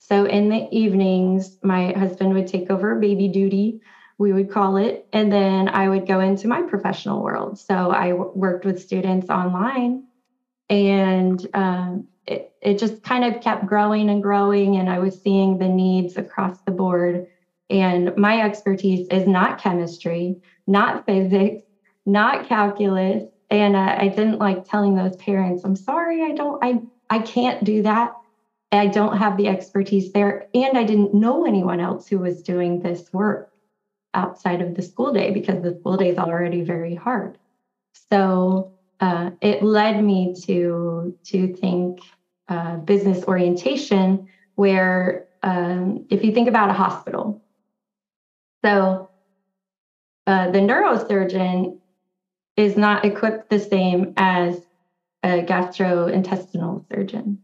So, 0.00 0.24
in 0.24 0.48
the 0.48 0.66
evenings, 0.72 1.56
my 1.62 1.92
husband 1.92 2.34
would 2.34 2.48
take 2.48 2.68
over 2.68 2.98
baby 2.98 3.28
duty, 3.28 3.78
we 4.18 4.32
would 4.32 4.50
call 4.50 4.76
it, 4.76 5.06
and 5.12 5.32
then 5.32 5.68
I 5.68 5.88
would 5.88 6.04
go 6.04 6.18
into 6.18 6.48
my 6.48 6.62
professional 6.62 7.22
world. 7.22 7.60
So, 7.60 7.92
I 7.92 8.08
w- 8.08 8.32
worked 8.34 8.64
with 8.64 8.82
students 8.82 9.30
online, 9.30 10.02
and 10.68 11.46
um, 11.54 12.08
it, 12.26 12.52
it 12.60 12.80
just 12.80 13.04
kind 13.04 13.24
of 13.24 13.40
kept 13.40 13.66
growing 13.66 14.10
and 14.10 14.20
growing, 14.20 14.78
and 14.78 14.90
I 14.90 14.98
was 14.98 15.22
seeing 15.22 15.58
the 15.58 15.68
needs 15.68 16.16
across 16.16 16.58
the 16.66 16.72
board. 16.72 17.26
And 17.70 18.16
my 18.16 18.40
expertise 18.42 19.06
is 19.12 19.28
not 19.28 19.60
chemistry, 19.60 20.40
not 20.66 21.06
physics, 21.06 21.62
not 22.04 22.48
calculus 22.48 23.29
and 23.50 23.76
i 23.76 24.08
didn't 24.08 24.38
like 24.38 24.64
telling 24.64 24.94
those 24.94 25.16
parents 25.16 25.64
i'm 25.64 25.76
sorry 25.76 26.22
i 26.22 26.32
don't 26.32 26.62
i 26.62 26.80
i 27.10 27.18
can't 27.18 27.64
do 27.64 27.82
that. 27.82 28.12
I 28.72 28.86
don't 28.86 29.16
have 29.16 29.36
the 29.36 29.48
expertise 29.48 30.12
there. 30.12 30.46
And 30.54 30.78
i 30.78 30.84
didn't 30.84 31.12
know 31.12 31.44
anyone 31.44 31.80
else 31.80 32.06
who 32.06 32.18
was 32.18 32.42
doing 32.42 32.80
this 32.80 33.12
work 33.12 33.50
outside 34.14 34.62
of 34.62 34.74
the 34.74 34.82
school 34.82 35.12
day 35.12 35.32
because 35.32 35.62
the 35.62 35.76
school 35.80 35.96
day 35.96 36.10
is 36.10 36.18
already 36.18 36.62
very 36.62 36.94
hard. 36.94 37.36
So 38.10 38.72
uh, 39.00 39.30
it 39.40 39.62
led 39.62 40.02
me 40.02 40.34
to 40.44 41.16
to 41.26 41.54
think 41.54 42.00
uh, 42.48 42.76
business 42.76 43.24
orientation 43.24 44.28
where 44.54 45.26
um, 45.42 46.06
if 46.10 46.22
you 46.22 46.32
think 46.32 46.48
about 46.48 46.70
a 46.70 46.74
hospital 46.74 47.40
so 48.64 49.10
uh, 50.26 50.50
the 50.50 50.58
neurosurgeon 50.58 51.79
is 52.60 52.76
not 52.76 53.06
equipped 53.06 53.48
the 53.48 53.58
same 53.58 54.12
as 54.18 54.60
a 55.22 55.42
gastrointestinal 55.42 56.84
surgeon. 56.92 57.38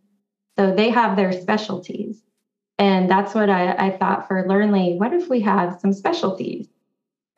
So 0.58 0.74
they 0.74 0.90
have 0.90 1.16
their 1.16 1.32
specialties. 1.32 2.22
And 2.78 3.10
that's 3.10 3.34
what 3.34 3.48
I, 3.48 3.72
I 3.72 3.96
thought 3.96 4.28
for 4.28 4.46
Learnlee. 4.46 4.98
What 4.98 5.14
if 5.14 5.30
we 5.30 5.40
have 5.40 5.80
some 5.80 5.94
specialties 5.94 6.68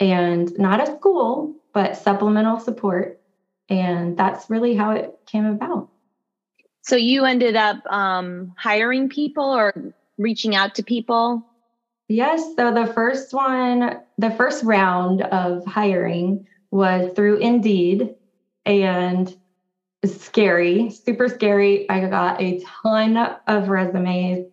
and 0.01 0.51
not 0.59 0.83
a 0.83 0.97
school, 0.97 1.55
but 1.73 1.97
supplemental 1.97 2.59
support? 2.59 3.21
And 3.69 4.17
that's 4.17 4.51
really 4.51 4.75
how 4.75 4.91
it 4.93 5.15
came 5.27 5.47
about. 5.47 5.89
So 6.83 6.97
you 6.97 7.27
ended 7.27 7.55
up 7.55 7.87
um, 7.87 8.55
hiring 8.57 9.09
people 9.09 9.45
or 9.45 9.95
reaching 10.17 10.57
out 10.57 10.75
to 10.77 10.83
people? 10.83 11.45
Yes. 12.09 12.57
So 12.57 12.75
the 12.75 12.87
first 12.93 13.33
one, 13.33 14.01
the 14.17 14.31
first 14.33 14.65
round 14.65 15.23
of 15.23 15.65
hiring 15.65 16.47
was 16.71 17.13
through 17.15 17.39
Indeed 17.39 18.15
and 18.65 19.35
scary, 20.05 20.91
super 20.91 21.29
scary. 21.29 21.89
I 21.89 22.07
got 22.09 22.41
a 22.41 22.63
ton 22.83 23.17
of 23.47 23.69
resumes 23.69 24.47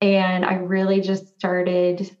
and 0.00 0.44
I 0.44 0.54
really 0.54 1.00
just 1.00 1.28
started 1.38 2.16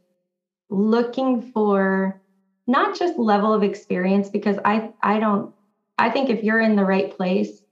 looking 0.68 1.52
for 1.52 2.20
not 2.66 2.98
just 2.98 3.18
level 3.18 3.52
of 3.52 3.62
experience 3.62 4.28
because 4.28 4.58
I 4.64 4.90
I 5.02 5.20
don't 5.20 5.54
I 5.98 6.10
think 6.10 6.28
if 6.28 6.42
you're 6.42 6.60
in 6.60 6.76
the 6.76 6.84
right 6.84 7.16
place, 7.16 7.62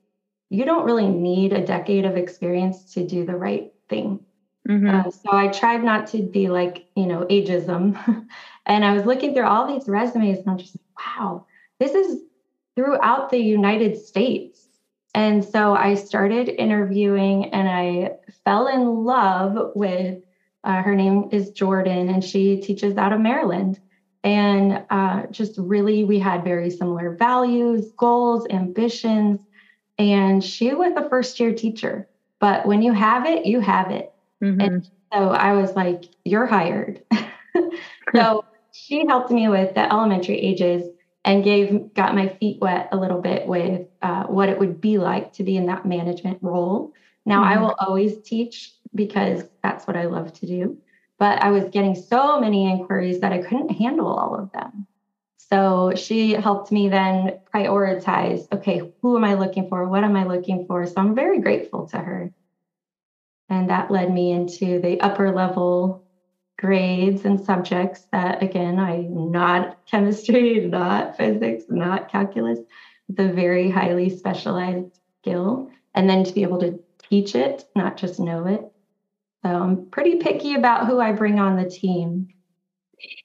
you 0.50 0.64
don't 0.64 0.84
really 0.84 1.08
need 1.08 1.52
a 1.52 1.64
decade 1.64 2.04
of 2.04 2.16
experience 2.16 2.92
to 2.94 3.06
do 3.06 3.26
the 3.26 3.36
right 3.36 3.72
thing. 3.88 4.20
Mm-hmm. 4.68 4.88
Uh, 4.88 5.10
so 5.10 5.30
I 5.30 5.48
tried 5.48 5.84
not 5.84 6.06
to 6.08 6.22
be 6.22 6.48
like, 6.48 6.86
you 6.96 7.06
know, 7.06 7.26
ageism. 7.28 8.26
and 8.66 8.84
I 8.84 8.94
was 8.94 9.04
looking 9.04 9.34
through 9.34 9.46
all 9.46 9.66
these 9.66 9.88
resumes 9.88 10.38
and 10.38 10.50
I'm 10.50 10.58
just 10.58 10.76
like, 10.76 11.18
wow, 11.18 11.46
this 11.80 11.92
is 11.94 12.22
throughout 12.76 13.30
the 13.30 13.38
United 13.38 13.96
States. 13.96 14.68
And 15.14 15.44
so 15.44 15.74
I 15.74 15.94
started 15.94 16.48
interviewing 16.48 17.46
and 17.52 17.68
I 17.68 18.12
fell 18.44 18.66
in 18.66 19.04
love 19.04 19.72
with 19.74 20.18
uh, 20.64 20.82
her 20.82 20.94
name 20.94 21.28
is 21.30 21.50
Jordan 21.50 22.08
and 22.08 22.24
she 22.24 22.60
teaches 22.60 22.96
out 22.96 23.12
of 23.12 23.20
Maryland. 23.20 23.78
And 24.24 24.84
uh, 24.90 25.26
just 25.30 25.58
really, 25.58 26.04
we 26.04 26.18
had 26.18 26.42
very 26.42 26.70
similar 26.70 27.14
values, 27.14 27.92
goals, 27.96 28.46
ambitions. 28.50 29.40
And 29.98 30.42
she 30.42 30.74
was 30.74 30.94
a 30.96 31.08
first 31.08 31.38
year 31.38 31.54
teacher. 31.54 32.08
But 32.40 32.66
when 32.66 32.82
you 32.82 32.92
have 32.92 33.26
it, 33.26 33.46
you 33.46 33.60
have 33.60 33.90
it. 33.90 34.12
Mm-hmm. 34.42 34.60
And 34.60 34.90
so 35.12 35.28
I 35.28 35.52
was 35.52 35.76
like, 35.76 36.04
you're 36.24 36.46
hired. 36.46 37.02
so 38.14 38.44
she 38.72 39.06
helped 39.06 39.30
me 39.30 39.48
with 39.48 39.74
the 39.74 39.92
elementary 39.92 40.38
ages 40.38 40.84
and 41.24 41.42
gave 41.42 41.94
got 41.94 42.14
my 42.14 42.28
feet 42.28 42.60
wet 42.60 42.88
a 42.92 42.96
little 42.96 43.20
bit 43.20 43.46
with 43.46 43.86
uh, 44.02 44.24
what 44.24 44.48
it 44.48 44.58
would 44.58 44.80
be 44.80 44.98
like 44.98 45.32
to 45.34 45.42
be 45.42 45.56
in 45.56 45.66
that 45.66 45.86
management 45.86 46.38
role. 46.42 46.92
Now 47.24 47.42
mm-hmm. 47.42 47.58
I 47.58 47.62
will 47.62 47.74
always 47.78 48.20
teach 48.22 48.72
because 48.94 49.44
that's 49.62 49.86
what 49.86 49.96
I 49.96 50.04
love 50.04 50.32
to 50.34 50.46
do, 50.46 50.78
but 51.18 51.42
I 51.42 51.50
was 51.50 51.64
getting 51.64 51.94
so 51.94 52.40
many 52.40 52.70
inquiries 52.70 53.20
that 53.20 53.32
I 53.32 53.42
couldn't 53.42 53.70
handle 53.70 54.06
all 54.06 54.36
of 54.36 54.52
them. 54.52 54.86
So 55.36 55.92
she 55.94 56.32
helped 56.32 56.72
me 56.72 56.88
then 56.88 57.38
prioritize 57.52 58.46
okay, 58.52 58.92
who 59.00 59.16
am 59.16 59.24
I 59.24 59.34
looking 59.34 59.68
for? 59.68 59.88
What 59.88 60.04
am 60.04 60.16
I 60.16 60.24
looking 60.24 60.66
for? 60.66 60.86
So 60.86 60.94
I'm 60.98 61.14
very 61.14 61.40
grateful 61.40 61.86
to 61.88 61.98
her. 61.98 62.32
And 63.48 63.70
that 63.70 63.90
led 63.90 64.12
me 64.12 64.32
into 64.32 64.80
the 64.80 65.00
upper 65.00 65.30
level 65.30 66.03
grades 66.58 67.24
and 67.24 67.40
subjects 67.40 68.06
that, 68.12 68.42
again, 68.42 68.78
I'm 68.78 69.30
not 69.30 69.78
chemistry, 69.86 70.66
not 70.66 71.16
physics, 71.16 71.64
not 71.68 72.10
calculus. 72.10 72.60
A 73.18 73.28
very 73.28 73.70
highly 73.70 74.08
specialized 74.10 74.98
skill. 75.20 75.70
And 75.94 76.08
then 76.08 76.24
to 76.24 76.32
be 76.32 76.42
able 76.42 76.60
to 76.60 76.80
teach 77.08 77.34
it, 77.34 77.64
not 77.76 77.96
just 77.96 78.18
know 78.18 78.46
it. 78.46 78.62
So 79.44 79.50
I'm 79.50 79.86
pretty 79.86 80.16
picky 80.16 80.54
about 80.54 80.86
who 80.86 81.00
I 81.00 81.12
bring 81.12 81.38
on 81.38 81.56
the 81.56 81.68
team. 81.68 82.28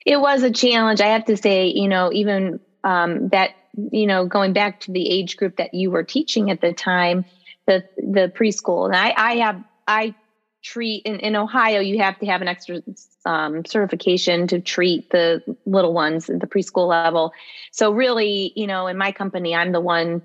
It 0.06 0.20
was 0.20 0.44
a 0.44 0.52
challenge. 0.52 1.00
I 1.00 1.08
have 1.08 1.26
to 1.26 1.38
say, 1.38 1.68
you 1.68 1.88
know, 1.88 2.12
even 2.12 2.60
um, 2.84 3.30
that, 3.30 3.52
you 3.92 4.06
know, 4.06 4.26
going 4.26 4.52
back 4.52 4.82
to 4.82 4.92
the 4.92 5.10
age 5.10 5.38
group 5.38 5.56
that 5.58 5.74
you 5.74 5.92
were 5.92 6.04
teaching 6.04 6.52
at 6.52 6.60
the 6.60 6.74
time, 6.74 7.24
the 7.68 7.84
the 7.98 8.32
preschool, 8.36 8.86
and 8.88 8.96
I, 8.96 9.14
I 9.16 9.36
have 9.38 9.64
I 9.88 10.16
treat 10.64 11.04
in, 11.06 11.20
in 11.20 11.36
Ohio, 11.36 11.80
you 11.80 12.00
have 12.00 12.20
to 12.20 12.26
have 12.26 12.42
an 12.42 12.48
extra 12.48 12.82
um, 13.26 13.66
certification 13.66 14.48
to 14.48 14.60
treat 14.60 15.10
the 15.10 15.44
little 15.66 15.94
ones 15.94 16.30
at 16.30 16.40
the 16.40 16.48
preschool 16.48 16.88
level. 16.88 17.34
So 17.72 17.92
really, 17.92 18.52
you 18.56 18.68
know, 18.68 18.88
in 18.88 18.98
my 18.98 19.12
company, 19.12 19.56
I'm 19.56 19.72
the 19.72 19.82
one 19.82 20.22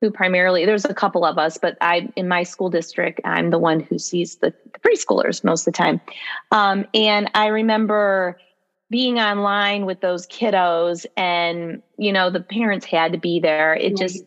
who 0.00 0.10
primarily 0.10 0.66
there's 0.66 0.84
a 0.84 0.94
couple 0.94 1.24
of 1.24 1.38
us, 1.38 1.56
but 1.56 1.76
I 1.80 2.10
in 2.16 2.28
my 2.28 2.42
school 2.42 2.68
district, 2.68 3.20
I'm 3.24 3.50
the 3.50 3.58
one 3.58 3.80
who 3.80 3.98
sees 3.98 4.36
the, 4.36 4.52
the 4.72 4.78
preschoolers 4.80 5.42
most 5.42 5.66
of 5.66 5.72
the 5.72 5.78
time. 5.78 6.00
Um, 6.50 6.86
and 6.92 7.30
I 7.34 7.46
remember 7.46 8.38
being 8.90 9.18
online 9.18 9.86
with 9.86 10.00
those 10.00 10.26
kiddos 10.26 11.06
and 11.16 11.82
you 11.98 12.12
know 12.12 12.30
the 12.30 12.40
parents 12.40 12.86
had 12.86 13.12
to 13.12 13.18
be 13.18 13.40
there 13.40 13.74
it 13.74 13.96
just 13.96 14.22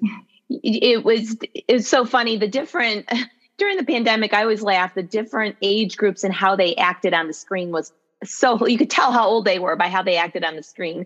it, 0.49 0.83
it 0.83 1.05
was 1.05 1.37
it's 1.53 1.87
so 1.87 2.03
funny 2.03 2.37
the 2.37 2.47
different 2.47 3.09
during 3.59 3.77
the 3.77 3.83
pandemic, 3.83 4.33
I 4.33 4.41
always 4.41 4.61
laugh 4.61 4.95
the 4.95 5.03
different 5.03 5.57
age 5.61 5.97
groups 5.97 6.23
and 6.23 6.33
how 6.33 6.55
they 6.55 6.75
acted 6.75 7.13
on 7.13 7.27
the 7.27 7.33
screen 7.33 7.71
was 7.71 7.93
so 8.23 8.65
you 8.67 8.77
could 8.77 8.89
tell 8.89 9.11
how 9.11 9.27
old 9.27 9.45
they 9.45 9.59
were 9.59 9.75
by 9.75 9.87
how 9.87 10.03
they 10.03 10.17
acted 10.17 10.43
on 10.43 10.55
the 10.55 10.63
screen. 10.63 11.05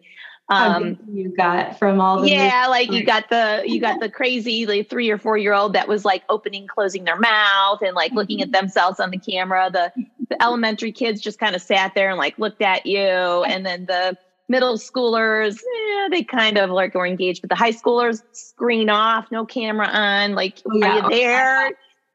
Um, 0.49 0.99
you 1.11 1.29
got 1.29 1.79
from 1.79 2.01
all 2.01 2.21
the 2.21 2.29
yeah, 2.29 2.67
like 2.67 2.91
you 2.91 3.05
got 3.05 3.29
the 3.29 3.63
you 3.65 3.79
got 3.79 3.99
the 4.01 4.09
crazy 4.09 4.65
like 4.65 4.89
three 4.89 5.09
or 5.09 5.17
four 5.17 5.37
year 5.37 5.53
old 5.53 5.73
that 5.73 5.87
was 5.87 6.03
like 6.03 6.23
opening, 6.29 6.67
closing 6.67 7.05
their 7.05 7.17
mouth 7.17 7.81
and 7.81 7.95
like 7.95 8.11
looking 8.11 8.41
at 8.41 8.51
themselves 8.51 8.99
on 8.99 9.09
the 9.09 9.17
camera. 9.17 9.69
The 9.71 9.91
the 10.29 10.41
elementary 10.41 10.91
kids 10.91 11.21
just 11.21 11.39
kind 11.39 11.55
of 11.55 11.61
sat 11.61 11.93
there 11.95 12.09
and 12.09 12.17
like 12.17 12.37
looked 12.37 12.61
at 12.61 12.85
you, 12.85 12.99
and 13.47 13.65
then 13.65 13.85
the 13.85 14.17
middle 14.49 14.77
schoolers, 14.77 15.57
yeah, 15.87 16.07
they 16.11 16.23
kind 16.23 16.57
of 16.57 16.69
like 16.69 16.93
were 16.93 17.07
engaged, 17.07 17.41
but 17.41 17.49
the 17.49 17.55
high 17.55 17.71
schoolers 17.71 18.21
screen 18.33 18.89
off, 18.89 19.31
no 19.31 19.45
camera 19.45 19.87
on. 19.87 20.35
Like, 20.35 20.61
oh, 20.65 20.75
yeah. 20.75 20.87
are 20.87 20.95
you 20.95 21.09
there? 21.09 21.71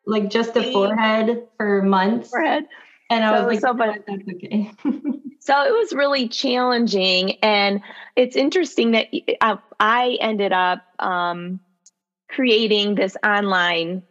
Like 0.08 0.30
just 0.30 0.56
a 0.56 0.72
forehead 0.72 1.46
for 1.56 1.82
months. 1.82 2.30
Forehead. 2.30 2.64
And 3.10 3.24
I 3.24 3.38
so 3.38 3.44
was 3.44 3.54
like, 3.54 3.60
so 3.60 3.70
oh, 3.70 3.94
that's 4.06 4.28
okay. 4.28 4.70
so 5.40 5.62
it 5.64 5.72
was 5.72 5.92
really 5.92 6.28
challenging. 6.28 7.36
And 7.42 7.80
it's 8.16 8.34
interesting 8.34 8.92
that 8.92 9.08
uh, 9.40 9.56
I 9.78 10.16
ended 10.20 10.52
up 10.52 10.82
um, 10.98 11.60
creating 12.30 12.94
this 12.94 13.16
online 13.24 14.02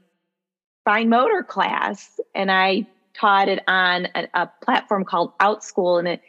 fine 0.85 1.09
motor 1.09 1.43
class 1.43 2.19
and 2.33 2.51
I 2.51 2.87
taught 3.13 3.49
it 3.49 3.63
on 3.67 4.07
a, 4.15 4.27
a 4.33 4.51
platform 4.63 5.03
called 5.03 5.37
OutSchool. 5.39 5.99
And 5.99 6.07
it 6.07 6.21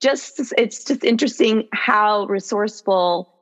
just, 0.00 0.52
it's 0.58 0.84
just 0.84 1.02
interesting 1.02 1.68
how 1.72 2.26
resourceful, 2.26 3.32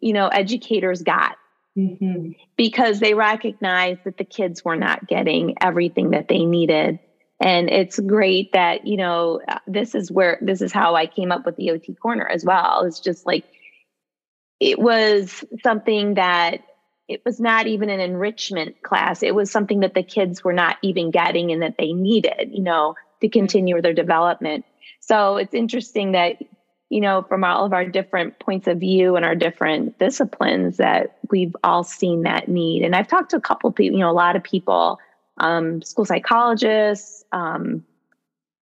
you 0.00 0.12
know, 0.12 0.28
educators 0.28 1.02
got 1.02 1.36
Mm-hmm. 1.76 2.32
Because 2.56 3.00
they 3.00 3.14
recognized 3.14 4.00
that 4.04 4.18
the 4.18 4.24
kids 4.24 4.64
were 4.64 4.76
not 4.76 5.06
getting 5.06 5.56
everything 5.60 6.10
that 6.10 6.28
they 6.28 6.44
needed. 6.44 6.98
And 7.40 7.70
it's 7.70 7.98
great 7.98 8.52
that, 8.52 8.86
you 8.86 8.96
know, 8.96 9.40
uh, 9.48 9.58
this 9.66 9.94
is 9.94 10.10
where, 10.10 10.38
this 10.42 10.60
is 10.60 10.72
how 10.72 10.94
I 10.94 11.06
came 11.06 11.32
up 11.32 11.44
with 11.44 11.56
the 11.56 11.70
OT 11.70 11.94
corner 11.94 12.26
as 12.26 12.44
well. 12.44 12.84
It's 12.84 13.00
just 13.00 13.26
like, 13.26 13.44
it 14.60 14.78
was 14.78 15.44
something 15.64 16.14
that 16.14 16.60
it 17.08 17.22
was 17.24 17.40
not 17.40 17.66
even 17.66 17.90
an 17.90 18.00
enrichment 18.00 18.80
class. 18.82 19.22
It 19.22 19.34
was 19.34 19.50
something 19.50 19.80
that 19.80 19.94
the 19.94 20.04
kids 20.04 20.44
were 20.44 20.52
not 20.52 20.76
even 20.82 21.10
getting 21.10 21.50
and 21.50 21.62
that 21.62 21.74
they 21.78 21.92
needed, 21.92 22.50
you 22.52 22.62
know, 22.62 22.94
to 23.22 23.28
continue 23.28 23.80
their 23.82 23.92
development. 23.92 24.64
So 25.00 25.36
it's 25.36 25.54
interesting 25.54 26.12
that 26.12 26.36
you 26.92 27.00
know, 27.00 27.22
from 27.22 27.42
all 27.42 27.64
of 27.64 27.72
our 27.72 27.86
different 27.86 28.38
points 28.38 28.68
of 28.68 28.78
view 28.78 29.16
and 29.16 29.24
our 29.24 29.34
different 29.34 29.98
disciplines 29.98 30.76
that 30.76 31.16
we've 31.30 31.56
all 31.64 31.82
seen 31.82 32.24
that 32.24 32.48
need. 32.48 32.82
And 32.82 32.94
I've 32.94 33.08
talked 33.08 33.30
to 33.30 33.38
a 33.38 33.40
couple 33.40 33.72
people, 33.72 33.98
you 33.98 34.04
know, 34.04 34.10
a 34.10 34.12
lot 34.12 34.36
of 34.36 34.42
people, 34.42 34.98
um, 35.38 35.80
school 35.80 36.04
psychologists, 36.04 37.24
um, 37.32 37.82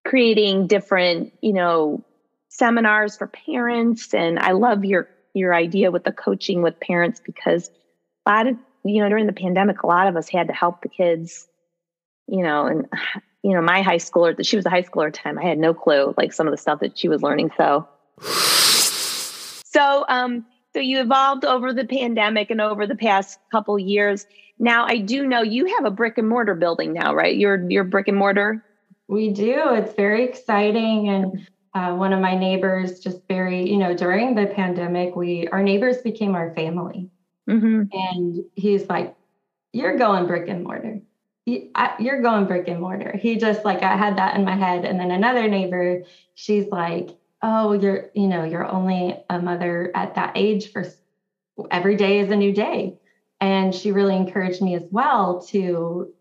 creating 0.05 0.67
different, 0.67 1.33
you 1.41 1.51
know, 1.51 2.05
seminars 2.47 3.17
for 3.17 3.27
parents. 3.27 4.13
And 4.13 4.39
I 4.39 4.53
love 4.53 4.85
your 4.85 5.09
your 5.33 5.53
idea 5.53 5.91
with 5.91 6.05
the 6.05 6.13
coaching 6.13 6.61
with 6.61 6.79
parents 6.79 7.19
because 7.19 7.69
a 8.25 8.31
lot 8.31 8.47
of, 8.47 8.55
you 8.85 9.03
know, 9.03 9.09
during 9.09 9.27
the 9.27 9.33
pandemic, 9.33 9.83
a 9.83 9.87
lot 9.87 10.07
of 10.07 10.15
us 10.15 10.29
had 10.29 10.47
to 10.47 10.53
help 10.53 10.83
the 10.83 10.89
kids, 10.89 11.49
you 12.27 12.43
know, 12.43 12.65
and 12.65 12.87
you 13.43 13.51
know, 13.51 13.61
my 13.61 13.81
high 13.81 13.97
schooler, 13.97 14.37
she 14.41 14.55
was 14.55 14.65
a 14.65 14.69
high 14.69 14.83
schooler 14.83 15.11
time. 15.11 15.37
I 15.37 15.43
had 15.43 15.57
no 15.57 15.73
clue, 15.73 16.13
like 16.15 16.31
some 16.31 16.47
of 16.47 16.51
the 16.51 16.57
stuff 16.57 16.79
that 16.79 16.97
she 16.97 17.09
was 17.09 17.21
learning. 17.21 17.51
So 17.57 17.89
so, 18.21 20.05
um, 20.07 20.45
so 20.73 20.79
you 20.79 21.01
evolved 21.01 21.45
over 21.45 21.73
the 21.73 21.85
pandemic 21.85 22.49
and 22.49 22.61
over 22.61 22.87
the 22.87 22.95
past 22.95 23.39
couple 23.51 23.77
years. 23.77 24.25
Now, 24.59 24.85
I 24.85 24.97
do 24.97 25.25
know 25.25 25.41
you 25.41 25.65
have 25.75 25.85
a 25.85 25.91
brick 25.91 26.17
and 26.17 26.29
mortar 26.29 26.55
building 26.55 26.93
now, 26.93 27.13
right? 27.13 27.35
You're 27.35 27.69
you're 27.69 27.83
brick 27.83 28.07
and 28.07 28.17
mortar. 28.17 28.63
We 29.07 29.29
do. 29.31 29.73
It's 29.73 29.93
very 29.95 30.23
exciting, 30.23 31.09
and 31.09 31.47
uh, 31.73 31.95
one 31.95 32.13
of 32.13 32.19
my 32.19 32.35
neighbors 32.35 32.99
just 32.99 33.27
very, 33.27 33.69
you 33.69 33.77
know, 33.77 33.95
during 33.95 34.35
the 34.35 34.47
pandemic, 34.47 35.15
we 35.15 35.47
our 35.49 35.63
neighbors 35.63 35.97
became 35.97 36.35
our 36.35 36.53
family, 36.53 37.09
mm-hmm. 37.49 37.83
and 37.91 38.45
he's 38.55 38.87
like, 38.87 39.15
"You're 39.73 39.97
going 39.97 40.27
brick 40.27 40.47
and 40.47 40.63
mortar." 40.63 41.01
you're 41.99 42.21
going 42.21 42.45
brick 42.45 42.67
and 42.67 42.79
mortar. 42.79 43.17
He 43.17 43.37
just 43.37 43.65
like 43.65 43.81
I 43.83 43.95
had 43.95 44.17
that 44.17 44.35
in 44.35 44.45
my 44.45 44.55
head, 44.55 44.85
and 44.85 44.99
then 44.99 45.11
another 45.11 45.47
neighbor, 45.47 46.03
she's 46.35 46.67
like, 46.67 47.09
oh 47.41 47.73
you're 47.73 48.09
you 48.13 48.27
know 48.27 48.43
you're 48.43 48.65
only 48.65 49.17
a 49.29 49.41
mother 49.41 49.91
at 49.95 50.15
that 50.15 50.33
age 50.35 50.71
for 50.71 50.85
every 51.69 51.95
day 51.95 52.19
is 52.19 52.31
a 52.31 52.35
new 52.35 52.53
day. 52.53 52.97
And 53.39 53.73
she 53.73 53.91
really 53.91 54.15
encouraged 54.15 54.61
me 54.61 54.75
as 54.75 54.83
well 54.91 55.41
to 55.49 56.13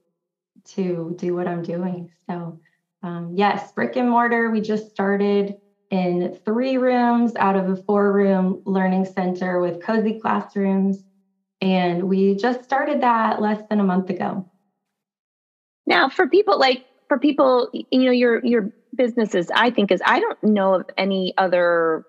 to 0.66 1.14
do 1.18 1.34
what 1.34 1.48
i'm 1.48 1.62
doing. 1.62 2.10
So 2.28 2.60
um, 3.02 3.34
yes 3.34 3.72
brick 3.72 3.96
and 3.96 4.10
mortar 4.10 4.50
we 4.50 4.60
just 4.60 4.90
started 4.90 5.56
in 5.90 6.38
three 6.44 6.76
rooms 6.76 7.34
out 7.36 7.56
of 7.56 7.68
a 7.68 7.76
four 7.76 8.12
room 8.12 8.62
learning 8.64 9.06
center 9.06 9.60
with 9.60 9.82
cozy 9.82 10.20
classrooms. 10.20 11.02
And 11.60 12.04
we 12.04 12.36
just 12.36 12.64
started 12.64 13.02
that 13.02 13.40
less 13.40 13.62
than 13.68 13.80
a 13.80 13.84
month 13.84 14.08
ago. 14.08 14.48
Now 15.86 16.08
for 16.08 16.26
people 16.26 16.58
like 16.58 16.84
for 17.08 17.18
people 17.18 17.68
you 17.72 18.04
know 18.04 18.12
your 18.12 18.44
your 18.44 18.70
businesses 18.94 19.50
I 19.54 19.70
think 19.70 19.90
is 19.90 20.02
I 20.04 20.20
don't 20.20 20.42
know 20.42 20.74
of 20.74 20.90
any 20.96 21.34
other 21.36 22.04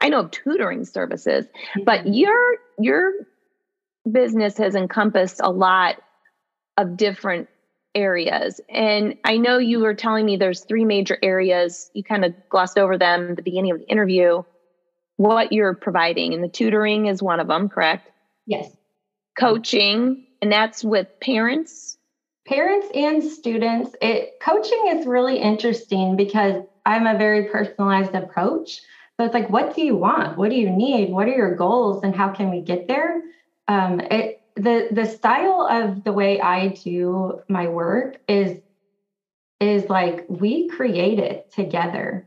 I 0.00 0.08
know 0.08 0.20
of 0.20 0.30
tutoring 0.30 0.84
services, 0.84 1.46
mm-hmm. 1.46 1.84
but 1.84 2.06
your 2.06 2.56
your 2.78 3.12
business 4.10 4.58
has 4.58 4.74
encompassed 4.74 5.40
a 5.42 5.50
lot 5.50 5.96
of 6.76 6.96
different 6.96 7.48
areas. 7.94 8.60
And 8.68 9.16
I 9.24 9.36
know 9.36 9.58
you 9.58 9.80
were 9.80 9.94
telling 9.94 10.26
me 10.26 10.36
there's 10.36 10.64
three 10.64 10.84
major 10.84 11.18
areas. 11.22 11.90
You 11.94 12.02
kind 12.02 12.24
of 12.24 12.34
glossed 12.48 12.78
over 12.78 12.98
them 12.98 13.30
at 13.30 13.36
the 13.36 13.42
beginning 13.42 13.72
of 13.72 13.78
the 13.78 13.88
interview. 13.88 14.42
What 15.16 15.52
you're 15.52 15.74
providing, 15.74 16.34
and 16.34 16.42
the 16.42 16.48
tutoring 16.48 17.06
is 17.06 17.22
one 17.22 17.38
of 17.38 17.46
them, 17.46 17.68
correct? 17.68 18.08
Yes. 18.46 18.74
Coaching, 19.38 20.26
and 20.40 20.50
that's 20.50 20.82
with 20.82 21.06
parents 21.20 21.96
parents 22.46 22.88
and 22.94 23.22
students 23.22 23.94
it 24.00 24.30
coaching 24.40 24.88
is 24.88 25.06
really 25.06 25.38
interesting 25.38 26.16
because 26.16 26.62
i'm 26.84 27.06
a 27.06 27.18
very 27.18 27.48
personalized 27.48 28.14
approach. 28.14 28.80
So 29.16 29.26
it's 29.26 29.34
like 29.34 29.50
what 29.50 29.74
do 29.74 29.82
you 29.82 29.96
want? 29.96 30.36
What 30.38 30.50
do 30.50 30.56
you 30.56 30.70
need? 30.70 31.10
What 31.10 31.28
are 31.28 31.34
your 31.34 31.54
goals 31.54 32.02
and 32.02 32.14
how 32.14 32.30
can 32.30 32.50
we 32.50 32.62
get 32.62 32.88
there? 32.88 33.22
Um, 33.68 34.00
it 34.00 34.42
the 34.56 34.88
the 34.90 35.06
style 35.06 35.66
of 35.70 36.04
the 36.04 36.12
way 36.12 36.40
i 36.40 36.68
do 36.68 37.40
my 37.48 37.68
work 37.68 38.18
is 38.28 38.58
is 39.60 39.88
like 39.88 40.26
we 40.28 40.68
create 40.68 41.18
it 41.18 41.44
together 41.52 42.26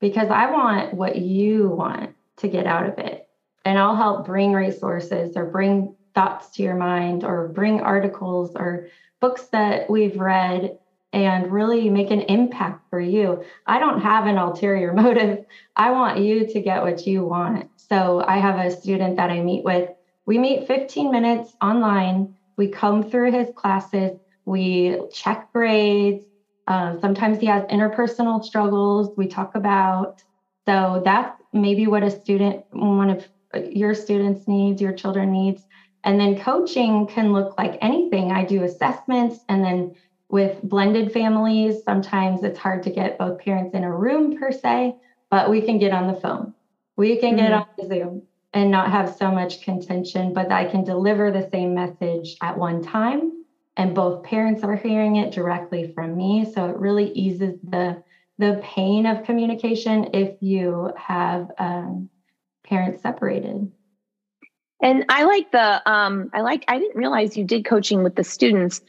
because 0.00 0.28
i 0.28 0.50
want 0.50 0.92
what 0.92 1.16
you 1.16 1.68
want 1.68 2.14
to 2.38 2.48
get 2.48 2.66
out 2.66 2.86
of 2.86 2.98
it. 2.98 3.22
And 3.64 3.78
i'll 3.78 3.96
help 3.96 4.26
bring 4.26 4.52
resources 4.52 5.36
or 5.36 5.46
bring 5.46 5.94
thoughts 6.14 6.50
to 6.50 6.62
your 6.62 6.76
mind 6.76 7.24
or 7.24 7.48
bring 7.48 7.80
articles 7.80 8.52
or 8.54 8.88
books 9.22 9.44
that 9.52 9.88
we've 9.88 10.18
read 10.18 10.76
and 11.12 11.52
really 11.52 11.88
make 11.88 12.10
an 12.10 12.22
impact 12.22 12.90
for 12.90 13.00
you. 13.00 13.44
I 13.66 13.78
don't 13.78 14.00
have 14.00 14.26
an 14.26 14.36
ulterior 14.36 14.92
motive. 15.02 15.46
I 15.76 15.92
want 15.92 16.18
you 16.18 16.46
to 16.46 16.60
get 16.60 16.82
what 16.82 17.06
you 17.06 17.24
want. 17.24 17.70
So 17.76 18.22
I 18.26 18.38
have 18.38 18.58
a 18.58 18.70
student 18.70 19.16
that 19.16 19.30
I 19.30 19.40
meet 19.40 19.64
with. 19.64 19.88
We 20.26 20.38
meet 20.38 20.66
15 20.66 21.10
minutes 21.10 21.54
online. 21.62 22.34
We 22.56 22.68
come 22.68 23.02
through 23.02 23.32
his 23.32 23.48
classes. 23.54 24.18
We 24.44 25.00
check 25.12 25.52
grades. 25.52 26.24
Uh, 26.66 26.98
sometimes 27.00 27.38
he 27.38 27.46
has 27.46 27.62
interpersonal 27.64 28.44
struggles 28.44 29.10
we 29.16 29.28
talk 29.28 29.54
about. 29.54 30.22
So 30.66 31.02
that's 31.04 31.40
maybe 31.52 31.86
what 31.86 32.02
a 32.02 32.10
student, 32.10 32.64
one 32.70 33.10
of 33.10 33.28
your 33.70 33.94
students 33.94 34.48
needs, 34.48 34.80
your 34.80 34.92
children 34.92 35.30
needs 35.30 35.64
And 36.04 36.18
then 36.18 36.38
coaching 36.38 37.06
can 37.06 37.32
look 37.32 37.56
like 37.56 37.78
anything. 37.80 38.32
I 38.32 38.44
do 38.44 38.64
assessments 38.64 39.40
and 39.48 39.64
then 39.64 39.94
with 40.28 40.62
blended 40.62 41.12
families, 41.12 41.84
sometimes 41.84 42.42
it's 42.42 42.58
hard 42.58 42.82
to 42.84 42.90
get 42.90 43.18
both 43.18 43.38
parents 43.38 43.74
in 43.74 43.84
a 43.84 43.94
room 43.94 44.38
per 44.38 44.50
se, 44.50 44.96
but 45.30 45.50
we 45.50 45.60
can 45.60 45.78
get 45.78 45.92
on 45.92 46.06
the 46.06 46.18
phone. 46.18 46.54
We 46.96 47.16
can 47.16 47.36
mm-hmm. 47.36 47.46
get 47.46 47.52
on 47.52 47.88
Zoom 47.88 48.22
and 48.54 48.70
not 48.70 48.90
have 48.90 49.14
so 49.14 49.30
much 49.30 49.62
contention, 49.62 50.32
but 50.32 50.50
I 50.50 50.64
can 50.64 50.84
deliver 50.84 51.30
the 51.30 51.48
same 51.50 51.74
message 51.74 52.36
at 52.40 52.56
one 52.56 52.82
time 52.82 53.42
and 53.76 53.94
both 53.94 54.22
parents 54.22 54.62
are 54.62 54.76
hearing 54.76 55.16
it 55.16 55.32
directly 55.32 55.92
from 55.92 56.16
me. 56.16 56.50
So 56.52 56.68
it 56.68 56.76
really 56.76 57.10
eases 57.12 57.58
the 57.62 58.02
the 58.38 58.60
pain 58.64 59.06
of 59.06 59.24
communication 59.24 60.10
if 60.14 60.42
you 60.42 60.92
have 60.96 61.50
um, 61.58 62.08
parents 62.64 63.02
separated. 63.02 63.70
And 64.82 65.04
I 65.08 65.24
like 65.24 65.52
the 65.52 65.90
um, 65.90 66.28
I 66.34 66.40
like 66.40 66.64
I 66.68 66.78
didn't 66.78 66.96
realize 66.96 67.36
you 67.36 67.44
did 67.44 67.64
coaching 67.64 68.02
with 68.02 68.16
the 68.16 68.24
students. 68.24 68.80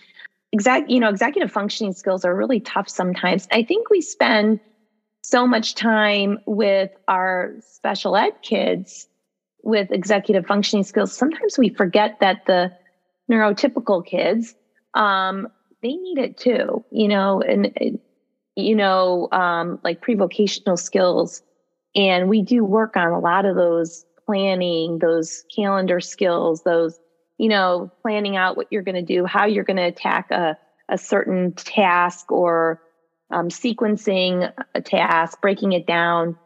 Exact, 0.52 0.90
you 0.90 1.00
know, 1.00 1.10
executive 1.10 1.52
functioning 1.52 1.94
skills 1.94 2.26
are 2.26 2.36
really 2.36 2.60
tough 2.60 2.90
sometimes. 2.90 3.48
I 3.52 3.64
think 3.64 3.90
we 3.90 4.02
spend 4.02 4.60
so 5.22 5.48
much 5.48 5.76
time 5.76 6.40
with 6.46 6.92
our 7.08 7.54
special 7.62 8.16
ed 8.16 8.34
kids 8.42 9.08
with 9.64 9.92
executive 9.92 10.46
functioning 10.46 10.84
skills. 10.84 11.16
Sometimes 11.16 11.58
we 11.58 11.70
forget 11.70 12.20
that 12.20 12.46
the 12.46 12.72
neurotypical 13.32 14.06
kids 14.06 14.56
um, 14.96 15.48
they 15.82 15.94
need 15.96 16.18
it 16.18 16.38
too. 16.38 16.84
You 16.92 17.08
know, 17.08 17.42
and 17.42 18.00
you 18.56 18.76
know, 18.76 19.28
um, 19.32 19.80
like 19.84 20.02
pre-vocational 20.02 20.78
skills, 20.78 21.44
and 21.96 22.30
we 22.30 22.42
do 22.42 22.64
work 22.64 22.98
on 22.98 23.08
a 23.10 23.20
lot 23.20 23.46
of 23.46 23.56
those 23.56 24.06
planning, 24.26 25.00
those 25.00 25.44
calendar 25.56 26.00
skills, 26.00 26.64
those, 26.64 27.00
you 27.38 27.50
know, 27.50 27.92
planning 28.02 28.36
out 28.36 28.58
what 28.58 28.68
you're 28.72 28.84
going 28.84 28.96
to 28.96 29.02
do, 29.02 29.26
how 29.26 29.46
you're 29.46 29.64
going 29.64 29.78
to 29.78 29.84
attack 29.84 30.32
a, 30.32 30.58
a 30.90 30.98
certain 30.98 31.54
task 31.54 32.32
or 32.32 32.82
um, 33.32 33.50
sequencing 33.50 34.52
a 34.76 34.82
task, 34.82 35.42
breaking 35.42 35.74
it 35.74 35.88
down. 35.88 36.38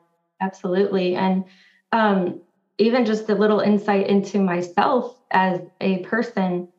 Absolutely. 0.41 1.15
And 1.15 1.43
um, 1.91 2.41
even 2.77 3.05
just 3.05 3.29
a 3.29 3.35
little 3.35 3.59
insight 3.59 4.07
into 4.07 4.39
myself 4.39 5.17
as 5.31 5.61
a 5.81 5.99
person, 5.99 6.69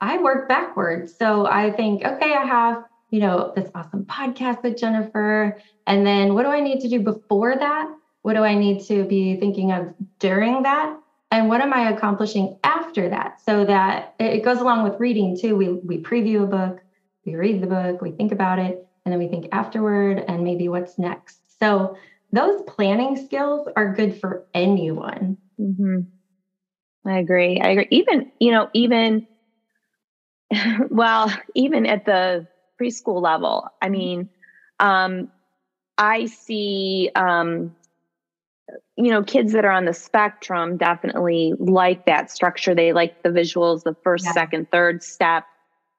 I 0.00 0.18
work 0.18 0.48
backwards. 0.48 1.16
So 1.16 1.46
I 1.46 1.70
think, 1.70 2.04
okay, 2.04 2.34
I 2.34 2.44
have, 2.44 2.84
you 3.10 3.20
know, 3.20 3.52
this 3.54 3.70
awesome 3.74 4.04
podcast 4.04 4.62
with 4.62 4.76
Jennifer. 4.76 5.58
And 5.86 6.06
then 6.06 6.34
what 6.34 6.42
do 6.42 6.48
I 6.48 6.60
need 6.60 6.80
to 6.80 6.88
do 6.88 7.00
before 7.00 7.56
that? 7.56 7.94
What 8.24 8.36
do 8.36 8.42
I 8.42 8.54
need 8.54 8.82
to 8.86 9.04
be 9.04 9.36
thinking 9.36 9.70
of 9.70 9.92
during 10.18 10.62
that? 10.62 10.98
And 11.30 11.50
what 11.50 11.60
am 11.60 11.74
I 11.74 11.90
accomplishing 11.90 12.58
after 12.64 13.10
that? 13.10 13.38
So 13.44 13.66
that 13.66 14.14
it 14.18 14.42
goes 14.42 14.60
along 14.60 14.82
with 14.84 14.98
reading 14.98 15.36
too. 15.38 15.56
We 15.56 15.68
we 15.74 15.98
preview 15.98 16.44
a 16.44 16.46
book, 16.46 16.80
we 17.26 17.34
read 17.34 17.60
the 17.60 17.66
book, 17.66 18.00
we 18.00 18.12
think 18.12 18.32
about 18.32 18.58
it, 18.58 18.78
and 19.04 19.12
then 19.12 19.18
we 19.18 19.28
think 19.28 19.48
afterward 19.52 20.24
and 20.26 20.42
maybe 20.42 20.68
what's 20.68 20.98
next. 20.98 21.38
So 21.60 21.98
those 22.32 22.62
planning 22.62 23.14
skills 23.22 23.68
are 23.76 23.92
good 23.92 24.18
for 24.18 24.46
anyone. 24.54 25.36
Mm-hmm. 25.60 26.00
I 27.06 27.18
agree. 27.18 27.60
I 27.60 27.68
agree. 27.72 27.88
Even, 27.90 28.32
you 28.40 28.52
know, 28.52 28.68
even, 28.72 29.26
well, 30.88 31.30
even 31.54 31.84
at 31.84 32.06
the 32.06 32.46
preschool 32.80 33.20
level, 33.20 33.68
I 33.82 33.90
mean, 33.90 34.30
um, 34.80 35.28
I 35.98 36.24
see 36.26 37.10
um, 37.14 37.74
you 38.96 39.10
know, 39.10 39.22
kids 39.24 39.52
that 39.52 39.64
are 39.64 39.72
on 39.72 39.86
the 39.86 39.92
spectrum 39.92 40.76
definitely 40.76 41.54
like 41.58 42.06
that 42.06 42.30
structure. 42.30 42.74
They 42.74 42.92
like 42.92 43.22
the 43.22 43.30
visuals, 43.30 43.82
the 43.82 43.96
first, 44.04 44.24
yeah. 44.24 44.32
second, 44.32 44.70
third 44.70 45.02
step, 45.02 45.44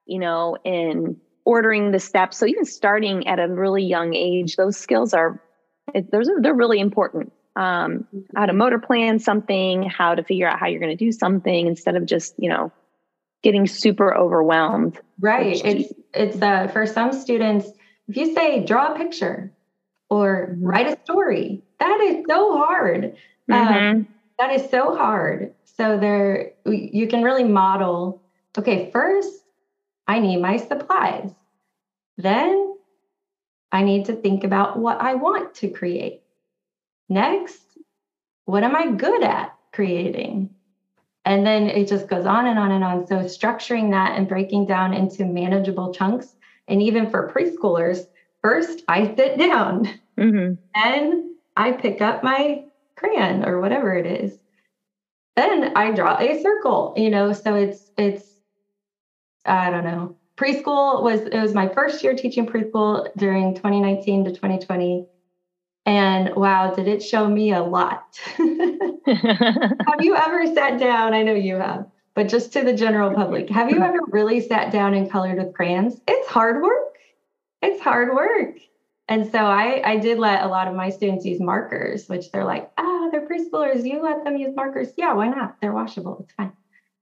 you 0.06 0.18
know, 0.18 0.56
in 0.64 1.18
ordering 1.44 1.90
the 1.90 2.00
steps. 2.00 2.38
So 2.38 2.46
even 2.46 2.64
starting 2.64 3.26
at 3.28 3.38
a 3.38 3.48
really 3.48 3.84
young 3.84 4.14
age, 4.14 4.56
those 4.56 4.76
skills 4.76 5.12
are, 5.12 5.42
those 6.10 6.28
are, 6.28 6.40
they're 6.40 6.54
really 6.54 6.80
important. 6.80 7.32
Um, 7.54 8.06
how 8.34 8.46
to 8.46 8.52
mm-hmm. 8.52 8.58
motor 8.58 8.78
plan 8.78 9.18
something, 9.18 9.82
how 9.82 10.14
to 10.14 10.22
figure 10.22 10.48
out 10.48 10.58
how 10.58 10.66
you're 10.66 10.80
going 10.80 10.96
to 10.96 11.04
do 11.04 11.12
something 11.12 11.66
instead 11.66 11.96
of 11.96 12.06
just, 12.06 12.34
you 12.38 12.48
know, 12.48 12.72
getting 13.42 13.66
super 13.66 14.14
overwhelmed. 14.14 14.98
Right. 15.20 15.64
It's, 15.64 15.92
it's, 16.12 16.42
uh, 16.42 16.68
for 16.68 16.86
some 16.86 17.12
students, 17.12 17.68
if 18.08 18.16
you 18.16 18.34
say 18.34 18.64
draw 18.64 18.94
a 18.94 18.98
picture 18.98 19.52
or 20.10 20.48
mm-hmm. 20.50 20.66
write 20.66 20.86
a 20.86 20.98
story, 21.04 21.62
that 21.78 22.00
is 22.00 22.24
so 22.28 22.56
hard. 22.56 23.16
Um, 23.50 23.68
mm-hmm. 23.68 23.96
Um, 23.96 24.08
that 24.38 24.52
is 24.52 24.70
so 24.70 24.94
hard. 24.94 25.54
So 25.64 25.98
there, 25.98 26.52
you 26.64 27.06
can 27.08 27.22
really 27.22 27.44
model. 27.44 28.22
Okay, 28.56 28.90
first, 28.90 29.44
I 30.06 30.18
need 30.18 30.38
my 30.38 30.56
supplies. 30.56 31.32
Then, 32.16 32.74
I 33.72 33.82
need 33.82 34.06
to 34.06 34.14
think 34.14 34.44
about 34.44 34.78
what 34.78 35.00
I 35.00 35.14
want 35.14 35.54
to 35.56 35.68
create. 35.68 36.22
Next, 37.08 37.60
what 38.46 38.62
am 38.62 38.74
I 38.74 38.92
good 38.92 39.22
at 39.22 39.54
creating? 39.72 40.50
And 41.24 41.44
then 41.44 41.64
it 41.64 41.88
just 41.88 42.08
goes 42.08 42.24
on 42.24 42.46
and 42.46 42.58
on 42.58 42.70
and 42.70 42.84
on. 42.84 43.06
So, 43.06 43.16
structuring 43.16 43.90
that 43.90 44.16
and 44.16 44.28
breaking 44.28 44.66
down 44.66 44.94
into 44.94 45.24
manageable 45.24 45.92
chunks. 45.92 46.34
And 46.68 46.82
even 46.82 47.10
for 47.10 47.30
preschoolers, 47.30 48.06
first 48.42 48.82
I 48.88 49.14
sit 49.14 49.38
down, 49.38 49.88
mm-hmm. 50.18 50.54
and 50.74 51.35
I 51.56 51.72
pick 51.72 52.00
up 52.00 52.22
my 52.22 52.64
crayon 52.96 53.44
or 53.44 53.60
whatever 53.60 53.96
it 53.96 54.06
is. 54.06 54.38
Then 55.36 55.72
I 55.76 55.92
draw 55.92 56.16
a 56.18 56.40
circle, 56.42 56.94
you 56.96 57.10
know, 57.10 57.32
so 57.32 57.54
it's 57.54 57.90
it's 57.96 58.24
I 59.44 59.70
don't 59.70 59.84
know. 59.84 60.16
Preschool 60.38 61.02
was 61.02 61.20
it 61.20 61.40
was 61.40 61.54
my 61.54 61.68
first 61.68 62.02
year 62.02 62.14
teaching 62.14 62.46
preschool 62.46 63.08
during 63.16 63.54
2019 63.54 64.24
to 64.24 64.30
2020. 64.30 65.06
And 65.84 66.34
wow, 66.34 66.74
did 66.74 66.88
it 66.88 67.02
show 67.02 67.28
me 67.28 67.52
a 67.52 67.62
lot. 67.62 68.02
have 68.36 70.00
you 70.00 70.16
ever 70.16 70.46
sat 70.52 70.80
down? 70.80 71.14
I 71.14 71.22
know 71.22 71.34
you 71.34 71.56
have, 71.56 71.86
but 72.14 72.28
just 72.28 72.52
to 72.54 72.64
the 72.64 72.74
general 72.74 73.14
public, 73.14 73.48
have 73.50 73.70
you 73.70 73.80
ever 73.80 74.00
really 74.08 74.40
sat 74.40 74.72
down 74.72 74.94
and 74.94 75.10
colored 75.10 75.38
with 75.38 75.54
crayons? 75.54 76.00
It's 76.08 76.28
hard 76.28 76.60
work. 76.62 76.96
It's 77.62 77.80
hard 77.80 78.14
work. 78.14 78.56
And 79.08 79.30
so 79.30 79.38
I, 79.38 79.82
I 79.84 79.96
did 79.98 80.18
let 80.18 80.42
a 80.42 80.48
lot 80.48 80.66
of 80.66 80.74
my 80.74 80.90
students 80.90 81.24
use 81.24 81.40
markers, 81.40 82.08
which 82.08 82.32
they're 82.32 82.44
like, 82.44 82.70
ah, 82.76 83.08
they're 83.10 83.28
preschoolers. 83.28 83.84
You 83.84 84.02
let 84.02 84.24
them 84.24 84.36
use 84.36 84.54
markers. 84.56 84.88
Yeah, 84.96 85.12
why 85.12 85.28
not? 85.28 85.60
They're 85.60 85.72
washable. 85.72 86.18
It's 86.20 86.32
fine. 86.32 86.52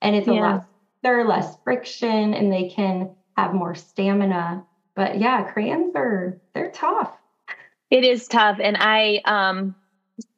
And 0.03 0.15
it's 0.15 0.29
yeah. 0.29 0.35
a 0.35 0.41
less, 0.43 0.65
they're 1.03 1.27
less 1.27 1.57
friction 1.65 2.35
and 2.35 2.53
they 2.53 2.69
can 2.69 3.11
have 3.39 3.55
more 3.55 3.75
stamina. 3.75 4.65
But 4.95 5.19
yeah, 5.19 5.51
crayons 5.51 5.95
are, 5.97 6.39
they're 6.53 6.71
tough. 6.73 7.17
It 7.91 8.05
is 8.05 8.29
tough. 8.29 8.59
And 8.63 8.77
I, 8.79 9.23
um, 9.25 9.75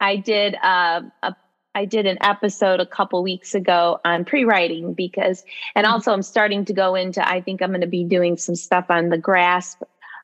I 0.01 0.17
did, 0.17 0.55
uh, 0.63 1.03
a 1.23 1.35
I 1.75 1.85
did 1.85 2.07
an 2.07 2.17
episode 2.23 2.81
a 2.81 2.87
couple 2.87 3.23
weeks 3.23 3.55
ago 3.55 4.01
on 4.03 4.25
pre-writing 4.25 4.95
because, 4.95 5.45
and 5.75 5.85
mm-hmm. 5.85 5.93
also 5.93 6.11
I'm 6.11 6.23
starting 6.23 6.65
to 6.65 6.73
go 6.73 6.95
into. 6.95 7.29
I 7.29 7.43
think 7.43 7.61
I'm 7.61 7.69
going 7.69 7.83
to 7.83 7.87
be 7.87 8.03
doing 8.03 8.39
some 8.39 8.55
stuff 8.55 8.87
on 8.89 9.11
the 9.11 9.19
grasp 9.19 9.83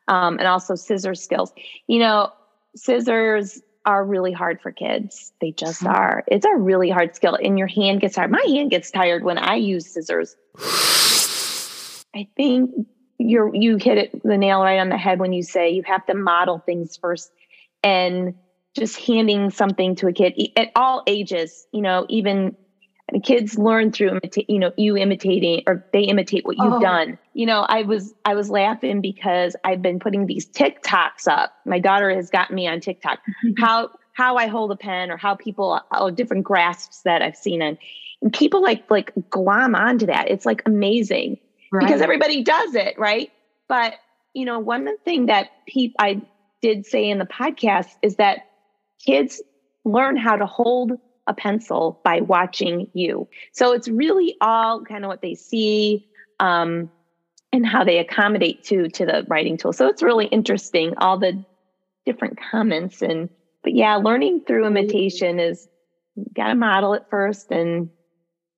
um, 0.08 0.38
and 0.38 0.46
also 0.46 0.74
scissor 0.74 1.14
skills. 1.14 1.52
You 1.86 2.00
know, 2.00 2.32
scissors 2.76 3.60
are 3.84 4.04
really 4.04 4.32
hard 4.32 4.60
for 4.60 4.70
kids. 4.70 5.32
They 5.40 5.52
just 5.52 5.84
are. 5.84 6.24
It's 6.28 6.46
a 6.46 6.54
really 6.54 6.90
hard 6.90 7.16
skill, 7.16 7.36
and 7.42 7.58
your 7.58 7.68
hand 7.68 8.00
gets 8.00 8.14
tired. 8.14 8.30
My 8.30 8.44
hand 8.46 8.70
gets 8.70 8.90
tired 8.90 9.24
when 9.24 9.38
I 9.38 9.56
use 9.56 9.92
scissors. 9.92 10.36
I 12.14 12.28
think 12.36 12.86
you're 13.18 13.54
you 13.54 13.76
hit 13.76 13.98
it 13.98 14.22
the 14.22 14.36
nail 14.36 14.60
right 14.60 14.78
on 14.78 14.88
the 14.88 14.98
head 14.98 15.18
when 15.18 15.32
you 15.32 15.42
say 15.42 15.70
you 15.70 15.82
have 15.84 16.04
to 16.06 16.14
model 16.14 16.58
things 16.58 16.96
first, 16.96 17.30
and 17.82 18.34
just 18.74 18.98
handing 19.00 19.50
something 19.50 19.96
to 19.96 20.08
a 20.08 20.12
kid 20.12 20.34
at 20.56 20.70
all 20.76 21.02
ages. 21.06 21.66
You 21.72 21.82
know, 21.82 22.06
even 22.08 22.56
kids 23.20 23.58
learn 23.58 23.92
through 23.92 24.08
imitate 24.10 24.48
you 24.48 24.58
know 24.58 24.72
you 24.76 24.96
imitating 24.96 25.62
or 25.66 25.84
they 25.92 26.02
imitate 26.02 26.44
what 26.44 26.56
you've 26.56 26.74
oh. 26.74 26.80
done. 26.80 27.18
You 27.34 27.46
know 27.46 27.66
i 27.68 27.82
was 27.82 28.14
i 28.24 28.34
was 28.34 28.50
laughing 28.50 29.00
because 29.00 29.56
i've 29.64 29.82
been 29.82 29.98
putting 29.98 30.26
these 30.26 30.48
tiktoks 30.48 31.26
up. 31.26 31.54
My 31.64 31.78
daughter 31.78 32.14
has 32.14 32.30
gotten 32.30 32.56
me 32.56 32.66
on 32.66 32.80
tiktok. 32.80 33.18
How 33.58 33.90
how 34.14 34.36
i 34.36 34.46
hold 34.46 34.70
a 34.70 34.76
pen 34.76 35.10
or 35.10 35.16
how 35.16 35.34
people 35.34 35.80
or 35.98 36.10
different 36.10 36.44
grasps 36.44 37.02
that 37.02 37.22
i've 37.22 37.36
seen 37.36 37.62
and, 37.62 37.78
and 38.20 38.32
people 38.32 38.62
like 38.62 38.90
like 38.90 39.12
glom 39.30 39.74
onto 39.74 40.06
that. 40.06 40.30
It's 40.30 40.46
like 40.46 40.62
amazing. 40.66 41.38
Right. 41.70 41.86
because 41.86 42.02
everybody 42.02 42.42
does 42.42 42.74
it 42.74 42.98
right? 42.98 43.30
But 43.68 43.94
you 44.34 44.44
know 44.44 44.58
one 44.58 44.88
thing 44.98 45.26
that 45.26 45.50
people 45.66 45.96
i 45.98 46.20
did 46.60 46.86
say 46.86 47.08
in 47.08 47.18
the 47.18 47.26
podcast 47.26 47.88
is 48.02 48.16
that 48.16 48.46
kids 49.04 49.42
learn 49.84 50.16
how 50.16 50.36
to 50.36 50.46
hold 50.46 50.92
a 51.26 51.34
pencil 51.34 52.00
by 52.04 52.20
watching 52.20 52.88
you. 52.94 53.28
So 53.52 53.72
it's 53.72 53.88
really 53.88 54.36
all 54.40 54.82
kind 54.84 55.04
of 55.04 55.08
what 55.08 55.22
they 55.22 55.34
see 55.34 56.06
um, 56.40 56.90
and 57.52 57.66
how 57.66 57.84
they 57.84 57.98
accommodate 57.98 58.64
to 58.64 58.88
to 58.88 59.06
the 59.06 59.24
writing 59.28 59.56
tool. 59.56 59.72
So 59.72 59.86
it's 59.88 60.02
really 60.02 60.26
interesting 60.26 60.94
all 60.98 61.18
the 61.18 61.44
different 62.04 62.38
comments 62.50 63.02
and 63.02 63.28
but 63.62 63.74
yeah, 63.74 63.94
learning 63.96 64.42
through 64.46 64.66
imitation 64.66 65.38
is 65.38 65.68
got 66.34 66.48
to 66.48 66.54
model 66.54 66.94
it 66.94 67.04
first 67.08 67.50
and 67.52 67.88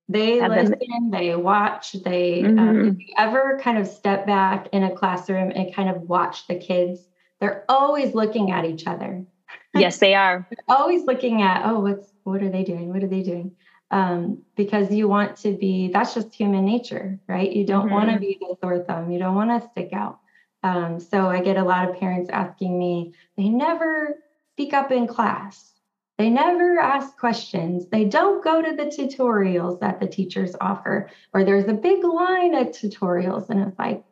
They 0.09 0.41
listen, 0.41 0.79
them. 0.81 1.11
they 1.11 1.37
watch, 1.37 1.93
they 1.93 2.43
mm-hmm. 2.43 2.59
um, 2.59 2.89
if 2.89 2.99
you 2.99 3.15
ever 3.19 3.59
kind 3.63 3.79
of 3.79 3.87
step 3.87 4.27
back 4.27 4.69
in 4.73 4.85
a 4.85 4.95
classroom 4.95 5.53
and 5.55 5.75
kind 5.75 5.91
of 5.91 6.03
watch 6.03 6.47
the 6.47 6.55
kids, 6.55 7.07
they're 7.41 7.65
always 7.69 8.15
looking 8.15 8.51
at 8.51 8.65
each 8.65 8.87
other. 8.87 9.25
Yes, 9.77 9.99
they 9.99 10.15
are. 10.15 10.49
always 10.69 11.05
looking 11.05 11.43
at, 11.43 11.63
oh, 11.67 11.81
what's 11.81 12.14
what 12.25 12.43
are 12.43 12.51
they 12.51 12.65
doing? 12.65 12.89
What 12.93 13.03
are 13.03 13.09
they 13.09 13.23
doing? 13.23 13.53
Um, 13.91 14.43
because 14.57 14.91
you 14.91 15.07
want 15.07 15.37
to 15.39 15.57
be, 15.57 15.89
that's 15.93 16.15
just 16.15 16.35
human 16.35 16.65
nature, 16.65 17.21
right? 17.29 17.51
You 17.51 17.65
don't 17.65 17.87
mm-hmm. 17.87 17.95
want 17.95 18.11
to 18.11 18.19
be 18.19 18.39
the 18.41 18.57
sore 18.61 18.83
thumb. 18.83 19.11
You 19.11 19.19
don't 19.19 19.37
want 19.37 19.51
to 19.51 19.69
stick 19.71 19.93
out. 19.93 20.19
Um, 20.63 20.99
so 20.99 21.29
I 21.29 21.41
get 21.41 21.59
a 21.59 21.63
lot 21.63 21.89
of 21.89 22.01
parents 22.01 22.31
asking 22.31 22.79
me, 22.79 23.13
they 23.37 23.49
never 23.49 24.19
speak 24.53 24.73
up 24.73 24.91
in 24.91 25.07
class. 25.07 25.73
They 26.17 26.31
never 26.31 26.79
ask 26.79 27.17
questions. 27.19 27.89
They 27.89 28.05
don't 28.05 28.43
go 28.43 28.63
to 28.63 28.75
the 28.75 28.85
tutorials 28.85 29.81
that 29.81 30.01
the 30.01 30.07
teachers 30.07 30.57
offer, 30.61 31.11
or 31.33 31.45
there's 31.45 31.69
a 31.69 31.75
big 31.75 32.03
line 32.05 32.55
of 32.55 32.69
tutorials. 32.69 33.51
And 33.51 33.61
it's 33.61 33.79
like, 33.79 34.03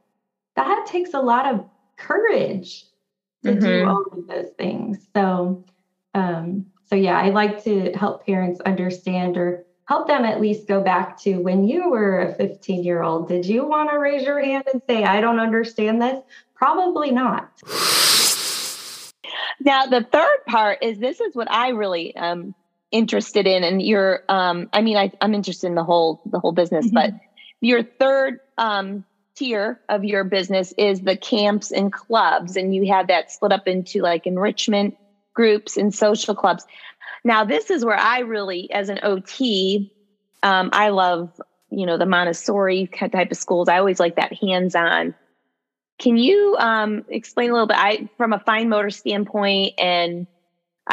that 0.57 0.87
takes 0.87 1.15
a 1.15 1.21
lot 1.21 1.47
of 1.53 1.65
courage 1.97 2.85
to 3.45 3.53
mm-hmm. 3.53 3.65
do 3.65 3.87
all 3.87 4.05
of 4.13 4.27
those 4.27 4.51
things. 4.59 5.07
So, 5.15 5.65
um, 6.15 6.67
so 6.93 6.97
yeah, 6.97 7.19
I 7.19 7.31
like 7.31 7.65
to 7.65 7.91
help 7.93 8.27
parents 8.27 8.61
understand 8.67 9.39
or 9.39 9.65
help 9.87 10.09
them 10.09 10.27
at 10.27 10.43
least 10.43 10.69
go 10.69 10.83
back 10.83 11.19
to 11.21 11.37
when 11.39 11.65
you 11.65 11.89
were 11.89 12.21
a 12.21 12.35
15 12.35 12.85
year 12.85 13.03
old. 13.03 13.29
Did 13.29 13.47
you 13.47 13.67
want 13.67 13.89
to 13.89 13.97
raise 13.97 14.25
your 14.25 14.39
hand 14.45 14.65
and 14.71 14.83
say, 14.87 15.03
I 15.03 15.23
don't 15.23 15.41
understand 15.41 16.03
this? 16.03 16.23
Probably 16.55 17.11
not. 17.11 17.51
Now, 19.59 19.87
the 19.87 20.07
third 20.13 20.45
part 20.47 20.83
is 20.83 20.99
this 20.99 21.19
is 21.23 21.35
what 21.35 21.51
I 21.51 21.71
really 21.71 22.15
am 22.15 22.55
interested 22.91 23.47
in. 23.47 23.65
And 23.65 23.81
you're, 23.81 24.23
um, 24.29 24.69
I 24.75 24.83
mean, 24.83 24.99
I, 24.99 25.13
am 25.23 25.33
interested 25.33 25.69
in 25.69 25.75
the 25.75 25.85
whole, 25.85 26.21
the 26.27 26.41
whole 26.41 26.53
business, 26.53 26.89
mm-hmm. 26.89 26.95
but 26.95 27.15
your 27.63 27.83
third 27.83 28.41
um, 28.59 29.03
tier 29.35 29.81
of 29.89 30.05
your 30.05 30.25
business 30.25 30.75
is 30.77 31.01
the 31.01 31.17
camps 31.17 31.71
and 31.71 31.91
clubs. 31.91 32.55
And 32.55 32.75
you 32.75 32.87
have 32.89 33.07
that 33.07 33.33
split 33.33 33.53
up 33.53 33.67
into 33.67 34.03
like 34.03 34.27
enrichment 34.27 34.99
groups 35.35 35.77
and 35.77 35.95
social 35.95 36.35
clubs. 36.35 36.65
Now, 37.25 37.45
this 37.45 37.71
is 37.71 37.85
where 37.85 37.97
I 37.97 38.21
really, 38.21 38.71
as 38.73 38.89
an 38.89 39.01
OT, 39.03 39.93
um, 40.43 40.71
I 40.73 40.89
love, 40.89 41.41
you 41.71 41.87
know, 41.87 41.97
the 41.97 42.07
Montessori 42.07 42.89
type 42.89 43.31
of 43.31 43.37
schools. 43.37 43.69
I 43.69 43.79
always 43.79 44.01
like 44.01 44.17
that 44.17 44.33
hands 44.33 44.75
on. 44.75 45.15
Can 45.99 46.17
you 46.17 46.57
um, 46.59 47.05
explain 47.09 47.51
a 47.51 47.53
little 47.53 47.69
bit 47.69 47.77
I, 47.79 48.09
from 48.17 48.33
a 48.33 48.41
fine 48.41 48.69
motor 48.69 48.91
standpoint? 48.91 49.75
And 49.79 50.27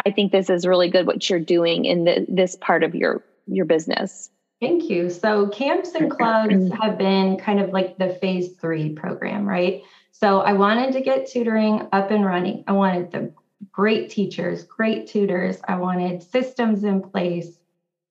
I 0.06 0.12
think 0.12 0.32
this 0.32 0.50
is 0.50 0.68
really 0.68 0.90
good 0.90 1.08
what 1.08 1.28
you're 1.30 1.40
doing 1.40 1.86
in 1.86 2.04
the, 2.04 2.26
this 2.30 2.56
part 2.56 2.84
of 2.84 2.94
your 2.94 3.24
your 3.48 3.66
business. 3.66 4.30
Thank 4.62 4.90
you. 4.90 5.10
So 5.10 5.48
camps 5.48 5.96
and 5.96 6.12
clubs 6.12 6.72
have 6.82 6.98
been 6.98 7.38
kind 7.38 7.60
of 7.60 7.72
like 7.72 7.98
the 7.98 8.10
phase 8.22 8.52
three 8.60 8.94
program, 8.94 9.48
right? 9.48 9.82
So 10.12 10.42
I 10.42 10.54
wanted 10.54 10.94
to 10.94 11.02
get 11.02 11.28
tutoring 11.28 11.88
up 11.92 12.12
and 12.12 12.26
running. 12.26 12.64
I 12.68 12.74
wanted 12.74 13.12
the 13.12 13.34
great 13.72 14.10
teachers, 14.10 14.64
great 14.64 15.08
tutors. 15.08 15.60
I 15.68 15.76
wanted 15.76 16.24
systems 16.24 16.84
in 16.84 17.02
place 17.02 17.60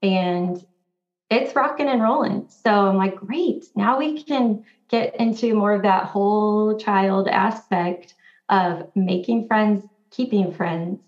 and 0.02 0.62
it's 1.30 1.54
rocking 1.54 1.88
and 1.88 2.02
rolling. 2.02 2.46
So 2.48 2.70
I'm 2.70 2.96
like, 2.96 3.16
great. 3.16 3.66
Now 3.74 3.98
we 3.98 4.22
can 4.22 4.64
get 4.88 5.16
into 5.16 5.54
more 5.54 5.72
of 5.72 5.82
that 5.82 6.04
whole 6.04 6.78
child 6.78 7.28
aspect 7.28 8.14
of 8.48 8.90
making 8.94 9.46
friends, 9.46 9.84
keeping 10.10 10.52
friends. 10.52 11.00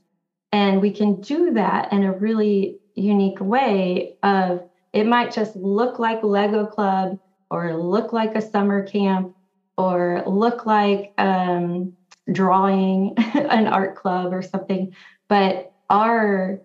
And 0.53 0.81
we 0.81 0.91
can 0.91 1.21
do 1.21 1.53
that 1.53 1.93
in 1.93 2.03
a 2.03 2.13
really 2.13 2.79
unique 2.95 3.41
way 3.41 4.17
of 4.23 4.69
it 4.93 5.07
might 5.07 5.33
just 5.33 5.55
look 5.57 5.99
like 5.99 6.23
Lego 6.23 6.67
Club 6.67 7.19
or 7.51 7.77
look 7.77 8.13
like 8.13 8.35
a 8.35 8.43
summer 8.43 8.87
camp 8.87 9.35
or 9.79 10.23
look 10.27 10.67
like 10.67 11.13
um, 11.17 11.93
drawing 12.33 13.15
an 13.35 13.67
art 13.67 13.97
club 13.97 14.33
or 14.33 14.43
something. 14.43 14.95
But 15.29 15.73
our 15.89 16.61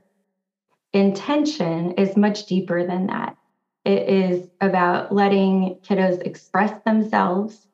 intention 0.93 1.91
is 1.93 2.15
much 2.15 2.45
deeper 2.45 2.85
than 2.85 3.07
that. 3.07 3.35
It 3.83 4.09
is 4.09 4.49
about 4.61 5.11
letting 5.11 5.79
kiddos 5.87 6.21
express 6.21 6.81
themselves 6.83 7.67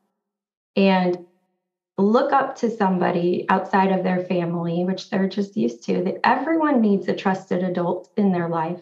and 0.76 1.18
look 1.98 2.34
up 2.34 2.56
to 2.58 2.70
somebody 2.70 3.46
outside 3.50 3.92
of 3.92 4.04
their 4.04 4.26
family, 4.26 4.84
which 4.84 5.10
they're 5.10 5.30
just 5.30 5.56
used 5.56 5.84
to, 5.86 6.04
that 6.04 6.26
everyone 6.26 6.82
needs 6.82 7.08
a 7.08 7.16
trusted 7.16 7.64
adult 7.64 8.10
in 8.18 8.32
their 8.32 8.50
life. 8.50 8.82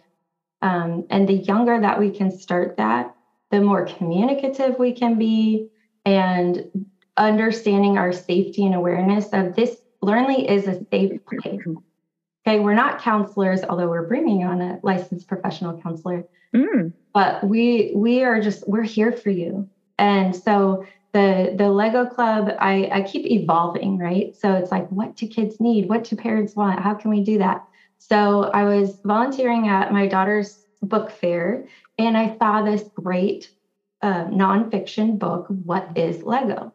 Um, 0.62 1.06
and 1.10 1.28
the 1.28 1.34
younger 1.34 1.80
that 1.80 2.00
we 2.00 2.12
can 2.12 2.32
start 2.32 2.78
that, 2.78 3.14
the 3.52 3.62
more 3.62 3.86
communicative 3.86 4.78
we 4.80 4.94
can 4.94 5.18
be 5.18 5.70
and 6.06 6.66
understanding 7.20 7.98
our 7.98 8.12
safety 8.12 8.66
and 8.66 8.74
awareness 8.74 9.28
of 9.34 9.56
this 9.56 9.78
Learnlee 10.02 10.50
is 10.50 10.68
a 10.68 10.84
safe 10.90 11.20
place. 11.26 11.62
Okay, 12.48 12.60
we're 12.60 12.74
not 12.74 13.02
counselors, 13.02 13.64
although 13.64 13.90
we're 13.90 14.08
bringing 14.08 14.46
on 14.46 14.62
a 14.62 14.80
licensed 14.82 15.28
professional 15.28 15.80
counselor. 15.82 16.24
Mm. 16.56 16.94
But 17.14 17.44
we 17.44 17.92
we 17.96 18.24
are 18.24 18.40
just 18.40 18.68
we're 18.68 18.84
here 18.84 19.12
for 19.12 19.30
you. 19.30 19.70
And 19.98 20.34
so 20.36 20.86
the 21.12 21.54
the 21.58 21.70
Lego 21.70 22.06
Club, 22.06 22.56
I, 22.60 22.90
I 22.92 23.02
keep 23.02 23.26
evolving, 23.30 23.98
right? 23.98 24.36
So 24.36 24.54
it's 24.54 24.72
like, 24.72 24.88
what 24.90 25.16
do 25.16 25.28
kids 25.28 25.60
need? 25.60 25.90
What 25.90 26.06
do 26.06 26.16
parents 26.16 26.56
want? 26.56 26.80
How 26.80 26.94
can 26.94 27.12
we 27.12 27.24
do 27.24 27.38
that? 27.40 27.68
So 27.98 28.44
I 28.46 28.64
was 28.64 29.00
volunteering 29.04 29.68
at 29.68 29.92
my 29.92 30.08
daughter's 30.08 30.66
book 30.82 31.12
fair, 31.12 31.68
and 31.98 32.18
I 32.18 32.38
saw 32.38 32.62
this 32.62 32.84
great 32.96 33.52
uh, 34.02 34.26
nonfiction 34.26 35.20
book, 35.20 35.48
What 35.50 35.98
is 35.98 36.24
Lego? 36.24 36.74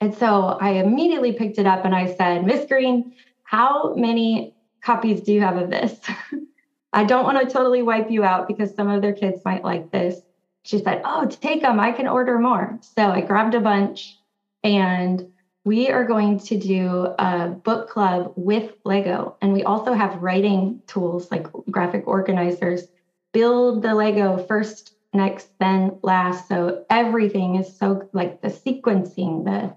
And 0.00 0.14
so 0.14 0.58
I 0.60 0.70
immediately 0.70 1.32
picked 1.32 1.58
it 1.58 1.66
up 1.66 1.84
and 1.84 1.94
I 1.94 2.14
said, 2.14 2.46
Miss 2.46 2.66
Green, 2.66 3.12
how 3.42 3.94
many 3.94 4.54
copies 4.80 5.20
do 5.20 5.32
you 5.32 5.40
have 5.42 5.56
of 5.56 5.70
this? 5.70 5.98
I 6.92 7.04
don't 7.04 7.24
want 7.24 7.40
to 7.40 7.52
totally 7.52 7.82
wipe 7.82 8.10
you 8.10 8.24
out 8.24 8.48
because 8.48 8.74
some 8.74 8.88
of 8.88 9.02
their 9.02 9.12
kids 9.12 9.42
might 9.44 9.62
like 9.62 9.90
this. 9.90 10.20
She 10.62 10.78
said, 10.78 11.02
Oh, 11.04 11.26
take 11.26 11.62
them. 11.62 11.78
I 11.78 11.92
can 11.92 12.08
order 12.08 12.38
more. 12.38 12.78
So 12.80 13.10
I 13.10 13.20
grabbed 13.20 13.54
a 13.54 13.60
bunch 13.60 14.18
and 14.64 15.30
we 15.64 15.90
are 15.90 16.04
going 16.04 16.38
to 16.40 16.58
do 16.58 17.14
a 17.18 17.48
book 17.48 17.90
club 17.90 18.32
with 18.36 18.72
Lego. 18.84 19.36
And 19.42 19.52
we 19.52 19.62
also 19.62 19.92
have 19.92 20.22
writing 20.22 20.80
tools 20.86 21.30
like 21.30 21.46
graphic 21.70 22.06
organizers. 22.06 22.88
Build 23.32 23.82
the 23.82 23.94
Lego 23.94 24.44
first, 24.46 24.94
next, 25.12 25.50
then 25.60 25.98
last. 26.02 26.48
So 26.48 26.84
everything 26.88 27.56
is 27.56 27.76
so 27.76 28.08
like 28.12 28.40
the 28.40 28.48
sequencing, 28.48 29.44
the 29.44 29.74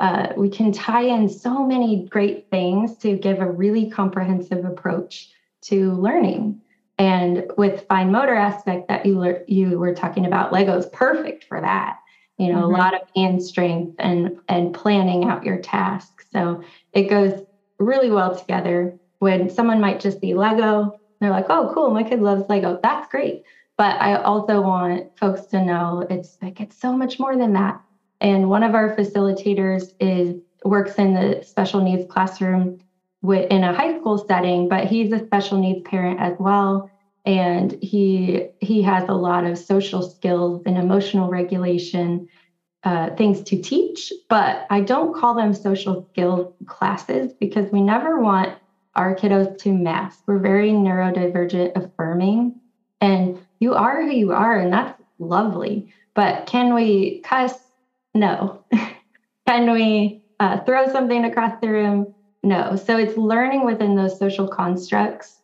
uh, 0.00 0.32
we 0.36 0.48
can 0.48 0.72
tie 0.72 1.02
in 1.02 1.28
so 1.28 1.64
many 1.64 2.06
great 2.06 2.48
things 2.50 2.96
to 2.96 3.16
give 3.16 3.40
a 3.40 3.50
really 3.50 3.90
comprehensive 3.90 4.64
approach 4.64 5.30
to 5.62 5.92
learning. 5.92 6.60
And 6.98 7.50
with 7.56 7.86
fine 7.86 8.10
motor 8.10 8.34
aspect 8.34 8.88
that 8.88 9.04
you 9.04 9.18
le- 9.18 9.44
you 9.46 9.78
were 9.78 9.94
talking 9.94 10.26
about, 10.26 10.52
Lego's 10.52 10.88
perfect 10.90 11.44
for 11.44 11.60
that. 11.60 11.98
You 12.38 12.48
know, 12.48 12.62
mm-hmm. 12.62 12.74
a 12.74 12.78
lot 12.78 12.94
of 12.94 13.02
hand 13.14 13.42
strength 13.42 13.96
and 13.98 14.38
and 14.48 14.74
planning 14.74 15.24
out 15.24 15.44
your 15.44 15.58
tasks. 15.58 16.26
So 16.32 16.62
it 16.92 17.04
goes 17.04 17.42
really 17.78 18.10
well 18.10 18.34
together. 18.34 18.98
When 19.18 19.50
someone 19.50 19.80
might 19.80 20.00
just 20.00 20.20
be 20.20 20.32
Lego, 20.32 20.98
they're 21.20 21.30
like, 21.30 21.46
"Oh, 21.50 21.70
cool, 21.74 21.90
my 21.90 22.02
kid 22.02 22.20
loves 22.20 22.48
Lego. 22.48 22.80
That's 22.82 23.08
great." 23.08 23.42
But 23.76 24.00
I 24.00 24.16
also 24.16 24.62
want 24.62 25.10
folks 25.18 25.46
to 25.46 25.62
know 25.62 26.06
it's 26.08 26.38
like 26.40 26.60
it's 26.60 26.78
so 26.78 26.96
much 26.96 27.18
more 27.18 27.36
than 27.36 27.52
that. 27.54 27.82
And 28.20 28.50
one 28.50 28.62
of 28.62 28.74
our 28.74 28.94
facilitators 28.94 29.94
is 29.98 30.36
works 30.64 30.96
in 30.96 31.14
the 31.14 31.42
special 31.42 31.80
needs 31.80 32.10
classroom 32.10 32.78
in 33.22 33.64
a 33.64 33.74
high 33.74 33.98
school 33.98 34.18
setting, 34.18 34.68
but 34.68 34.86
he's 34.86 35.12
a 35.12 35.24
special 35.24 35.58
needs 35.58 35.86
parent 35.88 36.20
as 36.20 36.34
well. 36.38 36.90
And 37.24 37.76
he 37.82 38.48
he 38.60 38.82
has 38.82 39.08
a 39.08 39.14
lot 39.14 39.44
of 39.44 39.58
social 39.58 40.02
skills 40.02 40.62
and 40.66 40.78
emotional 40.78 41.28
regulation 41.28 42.28
uh, 42.82 43.14
things 43.14 43.42
to 43.42 43.60
teach, 43.60 44.10
but 44.30 44.66
I 44.70 44.80
don't 44.80 45.14
call 45.14 45.34
them 45.34 45.52
social 45.52 46.08
skills 46.10 46.54
classes 46.66 47.34
because 47.38 47.70
we 47.70 47.82
never 47.82 48.20
want 48.20 48.58
our 48.94 49.14
kiddos 49.14 49.58
to 49.58 49.72
mask. 49.72 50.20
We're 50.26 50.38
very 50.38 50.70
neurodivergent 50.70 51.72
affirming, 51.76 52.58
and 53.02 53.38
you 53.60 53.74
are 53.74 54.02
who 54.02 54.10
you 54.10 54.32
are, 54.32 54.56
and 54.56 54.72
that's 54.72 55.00
lovely. 55.18 55.92
But 56.14 56.46
can 56.46 56.74
we 56.74 57.20
cuss 57.20 57.59
no. 58.14 58.64
Can 59.46 59.72
we 59.72 60.22
uh, 60.38 60.60
throw 60.60 60.90
something 60.90 61.24
across 61.24 61.60
the 61.60 61.68
room? 61.68 62.14
No. 62.42 62.76
So 62.76 62.96
it's 62.96 63.16
learning 63.16 63.64
within 63.64 63.96
those 63.96 64.18
social 64.18 64.48
constructs 64.48 65.40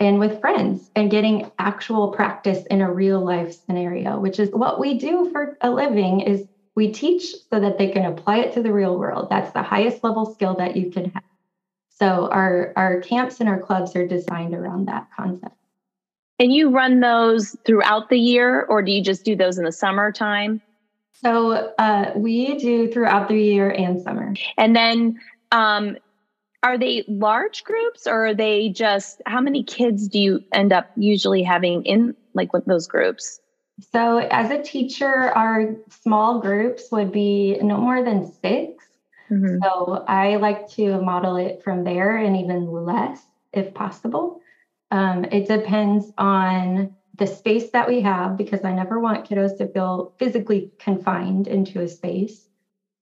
and 0.00 0.18
with 0.18 0.40
friends 0.40 0.90
and 0.94 1.10
getting 1.10 1.50
actual 1.58 2.08
practice 2.08 2.64
in 2.66 2.80
a 2.80 2.92
real 2.92 3.24
life 3.24 3.56
scenario, 3.66 4.18
which 4.18 4.38
is 4.38 4.50
what 4.50 4.78
we 4.78 4.98
do 4.98 5.30
for 5.32 5.56
a 5.60 5.70
living 5.70 6.20
is 6.20 6.46
we 6.76 6.92
teach 6.92 7.34
so 7.50 7.58
that 7.58 7.76
they 7.76 7.88
can 7.90 8.04
apply 8.04 8.38
it 8.38 8.54
to 8.54 8.62
the 8.62 8.72
real 8.72 8.96
world. 8.96 9.28
That's 9.28 9.52
the 9.52 9.62
highest 9.62 10.04
level 10.04 10.32
skill 10.32 10.54
that 10.56 10.76
you 10.76 10.90
can 10.90 11.10
have. 11.10 11.22
So 11.90 12.28
our 12.30 12.72
our 12.76 13.00
camps 13.00 13.40
and 13.40 13.48
our 13.48 13.58
clubs 13.58 13.96
are 13.96 14.06
designed 14.06 14.54
around 14.54 14.86
that 14.86 15.08
concept. 15.16 15.56
And 16.38 16.52
you 16.52 16.70
run 16.70 17.00
those 17.00 17.56
throughout 17.66 18.08
the 18.08 18.18
year, 18.18 18.62
or 18.62 18.82
do 18.82 18.92
you 18.92 19.02
just 19.02 19.24
do 19.24 19.34
those 19.34 19.58
in 19.58 19.64
the 19.64 19.72
summertime? 19.72 20.60
So 21.22 21.72
uh, 21.78 22.12
we 22.14 22.58
do 22.58 22.90
throughout 22.90 23.28
the 23.28 23.36
year 23.36 23.70
and 23.70 24.00
summer. 24.00 24.34
And 24.56 24.76
then, 24.76 25.18
um, 25.52 25.96
are 26.62 26.76
they 26.76 27.04
large 27.06 27.64
groups, 27.64 28.06
or 28.06 28.26
are 28.26 28.34
they 28.34 28.68
just 28.68 29.22
how 29.26 29.40
many 29.40 29.62
kids 29.62 30.08
do 30.08 30.18
you 30.18 30.44
end 30.52 30.72
up 30.72 30.90
usually 30.96 31.42
having 31.42 31.84
in 31.84 32.16
like 32.34 32.52
with 32.52 32.64
those 32.64 32.86
groups? 32.86 33.40
So, 33.92 34.18
as 34.18 34.50
a 34.50 34.60
teacher, 34.60 35.06
our 35.06 35.76
small 36.02 36.40
groups 36.40 36.90
would 36.90 37.12
be 37.12 37.58
no 37.62 37.76
more 37.76 38.02
than 38.02 38.32
6 38.32 38.42
mm-hmm. 39.30 39.58
So, 39.62 40.04
I 40.08 40.36
like 40.36 40.68
to 40.70 41.00
model 41.00 41.36
it 41.36 41.62
from 41.62 41.84
there 41.84 42.16
and 42.16 42.36
even 42.36 42.66
less 42.66 43.22
if 43.52 43.72
possible. 43.74 44.40
Um, 44.90 45.24
it 45.26 45.46
depends 45.46 46.12
on 46.18 46.96
the 47.18 47.26
space 47.26 47.70
that 47.70 47.88
we 47.88 48.00
have 48.00 48.36
because 48.36 48.64
I 48.64 48.72
never 48.72 48.98
want 49.00 49.28
kiddos 49.28 49.58
to 49.58 49.68
feel 49.68 50.14
physically 50.18 50.70
confined 50.78 51.46
into 51.48 51.80
a 51.80 51.88
space. 51.88 52.48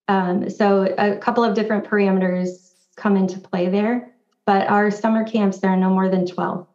Um, 0.08 0.48
so, 0.50 0.94
a 0.98 1.16
couple 1.16 1.44
of 1.44 1.54
different 1.54 1.84
parameters 1.84 2.72
come 2.96 3.16
into 3.16 3.38
play 3.38 3.68
there. 3.68 4.12
But 4.46 4.68
our 4.68 4.90
summer 4.90 5.24
camps, 5.24 5.58
there 5.58 5.70
are 5.70 5.76
no 5.76 5.90
more 5.90 6.08
than 6.08 6.26
12. 6.26 6.66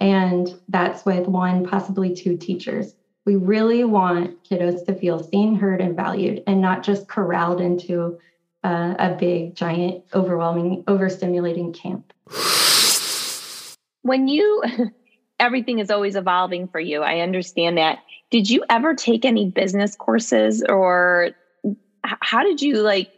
And 0.00 0.52
that's 0.68 1.04
with 1.04 1.28
one, 1.28 1.66
possibly 1.66 2.14
two 2.14 2.36
teachers. 2.36 2.94
We 3.24 3.36
really 3.36 3.84
want 3.84 4.42
kiddos 4.42 4.84
to 4.86 4.94
feel 4.94 5.22
seen, 5.22 5.54
heard, 5.54 5.80
and 5.80 5.94
valued, 5.94 6.42
and 6.46 6.60
not 6.60 6.82
just 6.82 7.06
corralled 7.06 7.60
into 7.60 8.18
uh, 8.64 8.94
a 8.98 9.14
big, 9.14 9.54
giant, 9.54 10.04
overwhelming, 10.14 10.82
overstimulating 10.84 11.74
camp. 11.74 12.12
When 14.02 14.26
you, 14.26 14.62
everything 15.42 15.80
is 15.80 15.90
always 15.90 16.14
evolving 16.14 16.68
for 16.68 16.78
you. 16.78 17.02
I 17.02 17.18
understand 17.18 17.76
that. 17.76 17.98
Did 18.30 18.48
you 18.48 18.64
ever 18.70 18.94
take 18.94 19.24
any 19.24 19.50
business 19.50 19.96
courses 19.96 20.62
or 20.66 21.32
how 22.04 22.44
did 22.44 22.62
you 22.62 22.80
like 22.80 23.10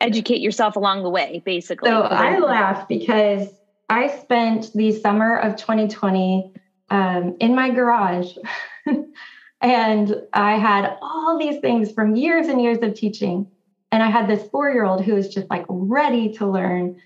educate 0.00 0.40
yourself 0.40 0.76
along 0.76 1.04
the 1.04 1.10
way, 1.10 1.42
basically? 1.46 1.90
So 1.90 2.02
I 2.02 2.38
laugh 2.40 2.88
because 2.88 3.48
I 3.88 4.08
spent 4.08 4.72
the 4.74 4.92
summer 4.92 5.36
of 5.36 5.56
2020 5.56 6.52
um, 6.90 7.36
in 7.38 7.54
my 7.54 7.70
garage. 7.70 8.36
and 9.60 10.22
I 10.32 10.58
had 10.58 10.98
all 11.00 11.38
these 11.38 11.60
things 11.60 11.92
from 11.92 12.16
years 12.16 12.48
and 12.48 12.60
years 12.60 12.78
of 12.82 12.94
teaching. 12.94 13.46
And 13.92 14.02
I 14.02 14.10
had 14.10 14.28
this 14.28 14.48
four 14.50 14.70
year 14.70 14.84
old 14.84 15.04
who 15.04 15.14
was 15.14 15.32
just 15.32 15.48
like 15.48 15.64
ready 15.68 16.32
to 16.34 16.50
learn, 16.50 17.00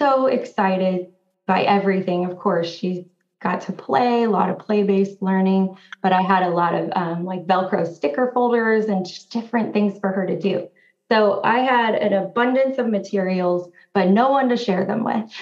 so 0.00 0.26
excited 0.26 1.08
by 1.46 1.64
everything. 1.64 2.24
Of 2.24 2.38
course, 2.38 2.70
she 2.74 3.08
got 3.44 3.60
to 3.60 3.72
play, 3.72 4.24
a 4.24 4.30
lot 4.30 4.50
of 4.50 4.58
play 4.58 4.82
based 4.82 5.22
learning, 5.22 5.76
but 6.02 6.12
I 6.12 6.22
had 6.22 6.42
a 6.42 6.48
lot 6.48 6.74
of 6.74 6.90
um, 6.96 7.24
like 7.24 7.46
Velcro 7.46 7.86
sticker 7.86 8.32
folders 8.32 8.86
and 8.86 9.06
just 9.06 9.30
different 9.30 9.72
things 9.72 10.00
for 10.00 10.10
her 10.10 10.26
to 10.26 10.40
do. 10.40 10.68
So 11.12 11.42
I 11.44 11.58
had 11.58 11.94
an 11.94 12.14
abundance 12.14 12.78
of 12.78 12.88
materials, 12.88 13.70
but 13.92 14.08
no 14.08 14.30
one 14.30 14.48
to 14.48 14.56
share 14.56 14.84
them 14.84 15.04
with. 15.04 15.30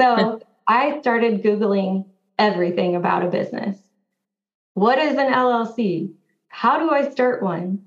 So 0.00 0.40
I 0.66 0.98
started 1.00 1.42
Googling 1.42 2.06
everything 2.38 2.96
about 2.96 3.24
a 3.24 3.28
business. 3.28 3.78
What 4.74 4.98
is 4.98 5.16
an 5.16 5.32
LLC? 5.32 6.12
How 6.48 6.78
do 6.78 6.90
I 6.90 7.10
start 7.10 7.42
one? 7.42 7.84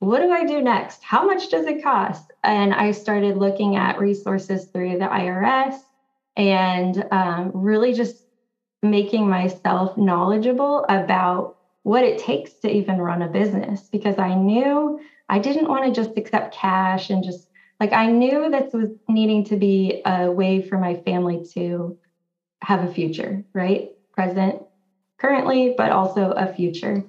What 0.00 0.20
do 0.20 0.32
I 0.32 0.46
do 0.46 0.62
next? 0.62 1.04
How 1.04 1.26
much 1.26 1.50
does 1.50 1.66
it 1.66 1.82
cost? 1.82 2.32
And 2.42 2.74
I 2.74 2.90
started 2.90 3.36
looking 3.36 3.76
at 3.76 4.00
resources 4.00 4.64
through 4.64 4.98
the 4.98 5.04
IRS 5.04 5.78
and 6.34 7.06
um, 7.12 7.52
really 7.54 7.92
just 7.92 8.23
making 8.84 9.28
myself 9.28 9.96
knowledgeable 9.96 10.84
about 10.88 11.56
what 11.82 12.04
it 12.04 12.18
takes 12.18 12.54
to 12.60 12.70
even 12.70 12.98
run 12.98 13.22
a 13.22 13.28
business 13.28 13.88
because 13.90 14.18
I 14.18 14.34
knew 14.34 15.00
I 15.28 15.38
didn't 15.38 15.68
want 15.68 15.84
to 15.86 15.92
just 15.92 16.16
accept 16.16 16.54
cash 16.54 17.10
and 17.10 17.24
just 17.24 17.48
like 17.80 17.92
I 17.92 18.06
knew 18.06 18.50
this 18.50 18.72
was 18.72 18.90
needing 19.08 19.44
to 19.46 19.56
be 19.56 20.02
a 20.06 20.30
way 20.30 20.66
for 20.66 20.78
my 20.78 20.94
family 20.94 21.44
to 21.54 21.96
have 22.62 22.82
a 22.82 22.92
future, 22.92 23.44
right? 23.52 23.88
Present 24.12 24.62
currently, 25.18 25.74
but 25.76 25.90
also 25.90 26.30
a 26.30 26.52
future. 26.52 27.04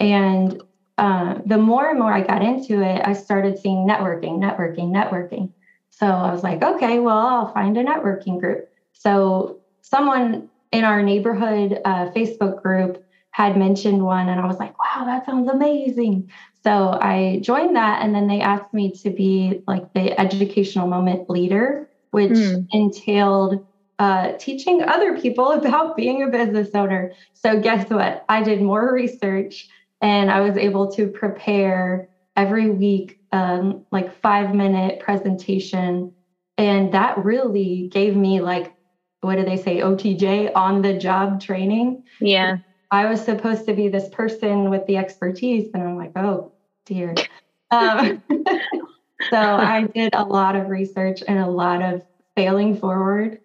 And 0.00 0.60
uh, 0.98 1.40
the 1.44 1.58
more 1.58 1.88
and 1.88 1.98
more 1.98 2.12
I 2.12 2.22
got 2.22 2.42
into 2.42 2.82
it, 2.82 3.02
I 3.04 3.12
started 3.12 3.58
seeing 3.58 3.86
networking, 3.86 4.38
networking, 4.38 4.90
networking. 4.90 5.50
So 5.90 6.06
I 6.06 6.32
was 6.32 6.42
like, 6.42 6.62
okay, 6.62 6.98
well, 6.98 7.16
I'll 7.16 7.52
find 7.52 7.76
a 7.76 7.84
networking 7.84 8.40
group. 8.40 8.64
So 8.92 9.60
someone 9.82 10.48
in 10.72 10.84
our 10.84 11.02
neighborhood 11.02 11.80
uh, 11.84 12.10
Facebook 12.10 12.62
group 12.62 13.02
had 13.30 13.56
mentioned 13.56 14.02
one, 14.02 14.28
and 14.28 14.40
I 14.40 14.46
was 14.46 14.58
like, 14.58 14.78
wow, 14.78 15.04
that 15.04 15.26
sounds 15.26 15.48
amazing. 15.48 16.30
So 16.64 16.98
I 17.00 17.40
joined 17.42 17.76
that, 17.76 18.02
and 18.02 18.14
then 18.14 18.26
they 18.26 18.40
asked 18.40 18.72
me 18.72 18.92
to 19.02 19.10
be 19.10 19.62
like 19.66 19.92
the 19.92 20.18
educational 20.18 20.88
moment 20.88 21.28
leader, 21.28 21.88
which 22.10 22.32
mm. 22.32 22.66
entailed 22.72 23.64
uh, 23.98 24.32
teaching 24.38 24.82
other 24.82 25.18
people 25.18 25.50
about 25.52 25.96
being 25.96 26.22
a 26.22 26.28
business 26.28 26.70
owner. 26.74 27.12
So, 27.34 27.60
guess 27.60 27.88
what? 27.90 28.24
I 28.28 28.42
did 28.42 28.62
more 28.62 28.92
research 28.92 29.68
and 30.00 30.30
I 30.30 30.40
was 30.40 30.56
able 30.56 30.92
to 30.92 31.08
prepare 31.08 32.08
every 32.36 32.70
week, 32.70 33.18
um, 33.32 33.84
like 33.90 34.14
five 34.20 34.54
minute 34.54 35.00
presentation. 35.00 36.12
And 36.58 36.92
that 36.92 37.24
really 37.24 37.88
gave 37.88 38.16
me, 38.16 38.40
like, 38.40 38.72
what 39.20 39.36
do 39.36 39.44
they 39.44 39.56
say, 39.56 39.78
OTJ, 39.78 40.52
on 40.54 40.82
the 40.82 40.94
job 40.94 41.40
training. 41.40 42.04
Yeah. 42.20 42.58
I 42.90 43.06
was 43.06 43.24
supposed 43.24 43.66
to 43.66 43.74
be 43.74 43.88
this 43.88 44.08
person 44.10 44.70
with 44.70 44.86
the 44.86 44.96
expertise, 44.96 45.70
and 45.74 45.82
I'm 45.82 45.96
like, 45.96 46.12
oh 46.16 46.52
dear. 46.84 47.14
Um, 47.72 48.22
so 49.28 49.36
I 49.36 49.88
did 49.92 50.14
a 50.14 50.22
lot 50.22 50.54
of 50.54 50.68
research 50.68 51.20
and 51.26 51.40
a 51.40 51.48
lot 51.48 51.82
of 51.82 52.04
failing 52.36 52.76
forward 52.76 53.40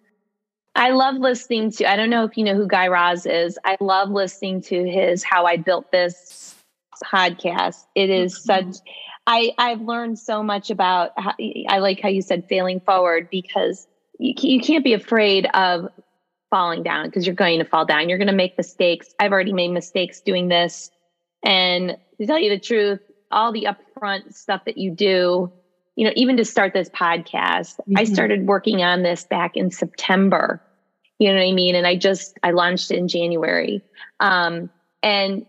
I 0.74 0.90
love 0.90 1.16
listening 1.16 1.70
to, 1.72 1.90
I 1.90 1.96
don't 1.96 2.10
know 2.10 2.24
if 2.24 2.36
you 2.36 2.44
know 2.44 2.54
who 2.54 2.66
Guy 2.66 2.88
Raz 2.88 3.26
is. 3.26 3.58
I 3.64 3.76
love 3.80 4.10
listening 4.10 4.62
to 4.62 4.84
his 4.84 5.22
How 5.22 5.44
I 5.44 5.56
Built 5.56 5.92
This 5.92 6.54
podcast. 7.04 7.84
It 7.94 8.08
is 8.08 8.38
mm-hmm. 8.38 8.70
such, 8.72 8.82
I, 9.26 9.52
I've 9.58 9.82
learned 9.82 10.18
so 10.18 10.42
much 10.42 10.70
about, 10.70 11.12
how, 11.18 11.34
I 11.68 11.78
like 11.78 12.00
how 12.00 12.08
you 12.08 12.22
said 12.22 12.48
failing 12.48 12.80
forward 12.80 13.28
because 13.30 13.86
you, 14.22 14.34
you 14.36 14.60
can't 14.60 14.84
be 14.84 14.92
afraid 14.92 15.46
of 15.52 15.88
falling 16.50 16.82
down 16.82 17.06
because 17.06 17.26
you're 17.26 17.34
going 17.34 17.58
to 17.58 17.64
fall 17.64 17.84
down. 17.84 18.08
You're 18.08 18.18
going 18.18 18.28
to 18.28 18.34
make 18.34 18.56
mistakes. 18.56 19.14
I've 19.18 19.32
already 19.32 19.52
made 19.52 19.70
mistakes 19.72 20.20
doing 20.20 20.48
this. 20.48 20.90
And 21.42 21.96
to 22.18 22.26
tell 22.26 22.38
you 22.38 22.50
the 22.50 22.58
truth, 22.58 23.00
all 23.32 23.52
the 23.52 23.66
upfront 23.66 24.34
stuff 24.34 24.64
that 24.66 24.78
you 24.78 24.92
do, 24.92 25.50
you 25.96 26.06
know, 26.06 26.12
even 26.14 26.36
to 26.36 26.44
start 26.44 26.72
this 26.72 26.88
podcast, 26.90 27.76
mm-hmm. 27.80 27.98
I 27.98 28.04
started 28.04 28.46
working 28.46 28.82
on 28.82 29.02
this 29.02 29.24
back 29.24 29.56
in 29.56 29.70
September. 29.70 30.62
You 31.18 31.28
know 31.28 31.36
what 31.36 31.48
I 31.48 31.52
mean? 31.52 31.74
And 31.74 31.86
I 31.86 31.96
just 31.96 32.38
I 32.42 32.52
launched 32.52 32.90
it 32.90 32.98
in 32.98 33.08
January. 33.08 33.82
Um, 34.20 34.70
and 35.02 35.46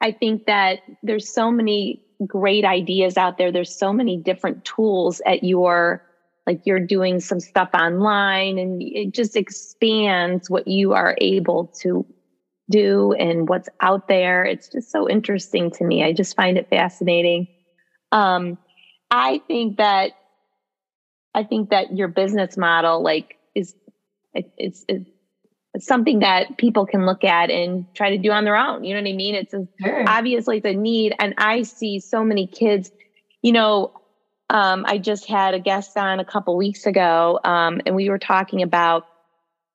I 0.00 0.12
think 0.12 0.46
that 0.46 0.80
there's 1.02 1.32
so 1.32 1.50
many 1.50 2.04
great 2.26 2.64
ideas 2.64 3.16
out 3.16 3.38
there. 3.38 3.50
There's 3.50 3.74
so 3.74 3.92
many 3.92 4.16
different 4.16 4.64
tools 4.64 5.20
at 5.26 5.42
your 5.42 6.04
like 6.46 6.62
you're 6.64 6.80
doing 6.80 7.20
some 7.20 7.40
stuff 7.40 7.70
online 7.74 8.58
and 8.58 8.82
it 8.82 9.12
just 9.12 9.36
expands 9.36 10.50
what 10.50 10.66
you 10.66 10.92
are 10.92 11.16
able 11.20 11.72
to 11.80 12.04
do 12.70 13.12
and 13.12 13.48
what's 13.48 13.68
out 13.80 14.08
there. 14.08 14.44
It's 14.44 14.68
just 14.68 14.90
so 14.90 15.08
interesting 15.08 15.70
to 15.72 15.84
me. 15.84 16.04
I 16.04 16.12
just 16.12 16.34
find 16.34 16.58
it 16.58 16.68
fascinating. 16.68 17.48
Um, 18.10 18.58
I 19.10 19.40
think 19.46 19.76
that 19.76 20.12
I 21.34 21.44
think 21.44 21.70
that 21.70 21.96
your 21.96 22.08
business 22.08 22.56
model 22.56 23.02
like 23.02 23.36
is 23.54 23.74
it's, 24.34 24.84
it's, 24.88 25.08
something 25.78 26.18
that 26.18 26.58
people 26.58 26.84
can 26.84 27.06
look 27.06 27.24
at 27.24 27.50
and 27.50 27.86
try 27.94 28.10
to 28.10 28.18
do 28.18 28.30
on 28.30 28.44
their 28.44 28.56
own. 28.56 28.84
You 28.84 28.94
know 28.94 29.00
what 29.00 29.08
I 29.08 29.14
mean? 29.14 29.34
It's 29.34 29.54
a, 29.54 29.66
sure. 29.80 30.04
obviously 30.06 30.58
it's 30.58 30.66
a 30.66 30.74
need, 30.74 31.14
and 31.18 31.32
I 31.38 31.62
see 31.62 31.98
so 31.98 32.22
many 32.24 32.46
kids. 32.46 32.90
You 33.40 33.52
know, 33.52 33.92
um, 34.52 34.84
I 34.86 34.98
just 34.98 35.26
had 35.26 35.54
a 35.54 35.58
guest 35.58 35.96
on 35.96 36.20
a 36.20 36.26
couple 36.26 36.54
weeks 36.58 36.84
ago, 36.84 37.40
um, 37.42 37.80
and 37.86 37.96
we 37.96 38.10
were 38.10 38.18
talking 38.18 38.60
about 38.60 39.06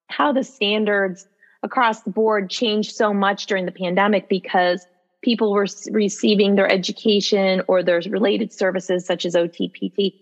how 0.08 0.32
the 0.32 0.44
standards 0.44 1.28
across 1.64 2.04
the 2.04 2.12
board 2.12 2.52
changed 2.52 2.96
so 2.96 3.12
much 3.12 3.48
during 3.48 3.66
the 3.66 3.72
pandemic 3.72 4.30
because 4.30 4.86
people 5.24 5.52
were 5.52 5.66
receiving 5.92 6.54
their 6.54 6.72
education 6.72 7.64
or 7.68 7.82
their 7.82 8.02
related 8.08 8.54
services 8.54 9.04
such 9.04 9.26
as 9.26 9.34
OTPT 9.34 10.14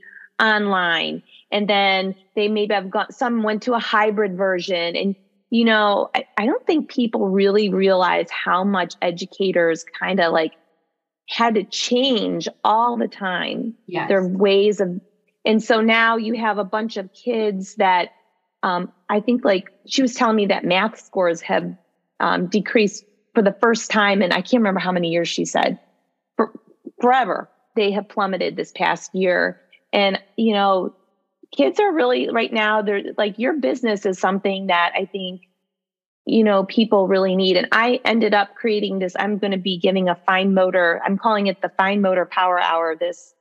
online. 0.41 1.21
And 1.51 1.69
then 1.69 2.15
they 2.37 2.47
maybe 2.47 2.73
have 2.73 2.89
got 2.89 3.13
some 3.13 3.43
went 3.43 3.63
to 3.63 3.73
a 3.73 3.79
hybrid 3.79 4.37
version. 4.37 4.95
And, 4.95 5.15
you 5.49 5.65
know, 5.65 6.09
I, 6.15 6.25
I 6.37 6.45
don't 6.45 6.65
think 6.65 6.89
people 6.89 7.27
really 7.27 7.67
realize 7.67 8.31
how 8.31 8.63
much 8.63 8.95
educators 9.01 9.83
kind 9.99 10.21
of 10.21 10.31
like 10.31 10.53
had 11.27 11.55
to 11.55 11.63
change 11.63 12.47
all 12.63 12.97
the 12.97 13.07
time 13.07 13.75
yes. 13.87 14.07
their 14.07 14.27
ways 14.27 14.79
of. 14.79 15.01
And 15.43 15.63
so 15.63 15.81
now 15.81 16.17
you 16.17 16.35
have 16.35 16.57
a 16.57 16.63
bunch 16.63 16.97
of 16.97 17.13
kids 17.13 17.75
that 17.75 18.09
um, 18.63 18.91
I 19.09 19.19
think 19.19 19.45
like 19.45 19.71
she 19.85 20.01
was 20.01 20.15
telling 20.15 20.35
me 20.35 20.47
that 20.47 20.63
math 20.63 20.99
scores 20.99 21.41
have 21.41 21.75
um, 22.19 22.47
decreased 22.47 23.05
for 23.35 23.41
the 23.43 23.55
first 23.61 23.91
time, 23.91 24.21
and 24.21 24.33
I 24.33 24.41
can't 24.41 24.61
remember 24.61 24.79
how 24.79 24.91
many 24.91 25.09
years 25.09 25.27
she 25.27 25.45
said, 25.45 25.79
for, 26.37 26.51
forever. 27.01 27.49
They 27.75 27.91
have 27.91 28.07
plummeted 28.07 28.55
this 28.55 28.71
past 28.71 29.13
year. 29.13 29.61
And, 29.91 30.19
you 30.37 30.53
know, 30.53 30.95
kids 31.55 31.79
are 31.79 31.93
really 31.93 32.29
right 32.29 32.51
now, 32.51 32.81
they're 32.81 33.01
like 33.17 33.37
your 33.37 33.53
business 33.53 34.05
is 34.05 34.17
something 34.17 34.67
that 34.67 34.93
I 34.95 35.05
think, 35.05 35.41
you 36.25 36.43
know, 36.43 36.63
people 36.63 37.07
really 37.07 37.35
need. 37.35 37.55
And 37.55 37.67
I 37.71 37.99
ended 38.03 38.33
up 38.33 38.55
creating 38.55 38.99
this. 38.99 39.15
I'm 39.17 39.37
going 39.37 39.51
to 39.51 39.57
be 39.57 39.77
giving 39.77 40.09
a 40.09 40.15
fine 40.15 40.53
motor, 40.53 41.01
I'm 41.05 41.17
calling 41.17 41.47
it 41.47 41.61
the 41.61 41.69
fine 41.69 42.01
motor 42.01 42.25
power 42.25 42.59
hour 42.59 42.95
this 42.95 43.33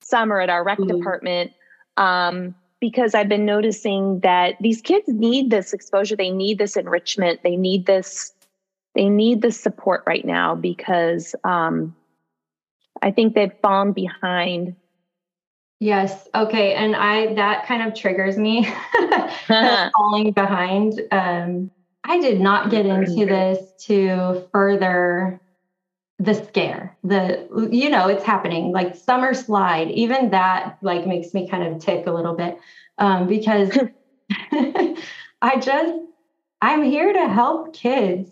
summer 0.00 0.40
at 0.40 0.48
our 0.48 0.64
rec 0.64 0.78
mm-hmm. 0.78 0.96
department. 0.96 1.52
Um, 1.96 2.54
because 2.80 3.14
I've 3.14 3.28
been 3.28 3.44
noticing 3.44 4.20
that 4.20 4.54
these 4.60 4.80
kids 4.80 5.06
need 5.06 5.50
this 5.50 5.74
exposure, 5.74 6.16
they 6.16 6.30
need 6.30 6.56
this 6.56 6.76
enrichment, 6.76 7.40
they 7.42 7.56
need 7.56 7.84
this, 7.84 8.32
they 8.94 9.10
need 9.10 9.42
this 9.42 9.60
support 9.60 10.02
right 10.06 10.24
now 10.24 10.54
because 10.54 11.34
um, 11.44 11.94
I 13.02 13.10
think 13.10 13.34
they've 13.34 13.52
fallen 13.60 13.92
behind. 13.92 14.76
Yes. 15.78 16.26
Okay. 16.34 16.74
And 16.74 16.96
I 16.96 17.34
that 17.34 17.66
kind 17.66 17.82
of 17.86 17.94
triggers 17.94 18.38
me 18.38 18.66
falling 19.46 20.32
behind. 20.32 21.02
Um, 21.10 21.70
I 22.10 22.18
did 22.18 22.40
not 22.40 22.72
get 22.72 22.86
into 22.86 23.24
this 23.24 23.72
to 23.86 24.44
further 24.50 25.40
the 26.18 26.34
scare 26.34 26.98
the 27.04 27.48
you 27.70 27.88
know 27.88 28.08
it's 28.08 28.24
happening 28.24 28.72
like 28.72 28.96
summer 28.96 29.32
slide 29.32 29.88
even 29.92 30.30
that 30.30 30.76
like 30.82 31.06
makes 31.06 31.32
me 31.32 31.48
kind 31.48 31.62
of 31.62 31.80
tick 31.80 32.06
a 32.08 32.12
little 32.12 32.34
bit 32.34 32.58
um, 32.98 33.28
because 33.28 33.70
i 35.40 35.56
just 35.58 35.94
i'm 36.60 36.82
here 36.82 37.12
to 37.12 37.28
help 37.28 37.72
kids 37.72 38.28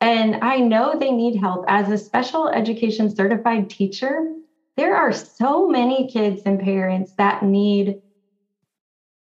and 0.00 0.36
i 0.36 0.58
know 0.58 0.96
they 0.98 1.10
need 1.10 1.36
help. 1.36 1.64
As 1.68 1.90
a 1.90 1.98
special 1.98 2.48
education 2.48 3.14
certified 3.14 3.68
teacher 3.68 4.32
there 4.76 4.96
are 4.96 5.12
so 5.12 5.68
many 5.68 6.08
kids 6.08 6.42
and 6.46 6.60
parents 6.60 7.12
that 7.18 7.42
need 7.42 7.96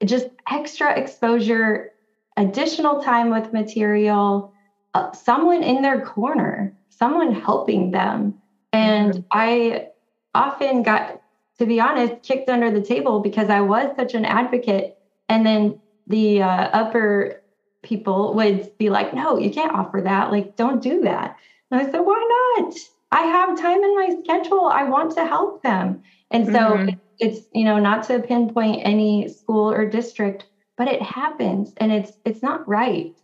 just 0.06 0.28
extra 0.49 0.97
exposure 0.97 1.91
additional 2.38 3.01
time 3.01 3.29
with 3.29 3.53
material 3.53 4.53
uh, 4.93 5.11
someone 5.11 5.63
in 5.63 5.81
their 5.81 6.01
corner 6.05 6.75
someone 6.97 7.33
helping 7.33 7.91
them. 7.91 8.33
And 8.71 9.13
mm-hmm. 9.13 9.27
I 9.31 9.88
often 10.33 10.83
got, 10.83 11.21
to 11.59 11.65
be 11.65 11.79
honest, 11.79 12.23
kicked 12.23 12.49
under 12.49 12.71
the 12.71 12.81
table 12.81 13.19
because 13.19 13.49
I 13.49 13.61
was 13.61 13.95
such 13.95 14.13
an 14.13 14.25
advocate. 14.25 14.97
And 15.29 15.45
then 15.45 15.79
the 16.07 16.41
uh, 16.41 16.47
upper 16.47 17.41
people 17.83 18.33
would 18.36 18.77
be 18.77 18.89
like, 18.89 19.13
no, 19.13 19.38
you 19.38 19.51
can't 19.51 19.73
offer 19.73 20.01
that. 20.01 20.31
Like, 20.31 20.55
don't 20.55 20.81
do 20.81 21.01
that. 21.01 21.38
And 21.71 21.81
I 21.81 21.91
said, 21.91 21.99
why 21.99 22.57
not? 22.57 22.73
I 23.11 23.21
have 23.21 23.59
time 23.59 23.83
in 23.83 23.95
my 23.95 24.15
schedule. 24.23 24.65
I 24.65 24.83
want 24.83 25.13
to 25.15 25.25
help 25.25 25.63
them. 25.63 26.03
And 26.31 26.45
so 26.45 26.53
mm-hmm. 26.53 26.97
it's, 27.19 27.45
you 27.53 27.63
know, 27.63 27.79
not 27.79 28.03
to 28.07 28.19
pinpoint 28.19 28.81
any 28.83 29.29
school 29.29 29.71
or 29.71 29.86
district, 29.86 30.45
but 30.78 30.88
it 30.88 31.01
happens 31.01 31.73
and 31.78 31.91
it's 31.91 32.13
it's 32.26 32.41
not 32.41 32.67
right. 32.67 33.15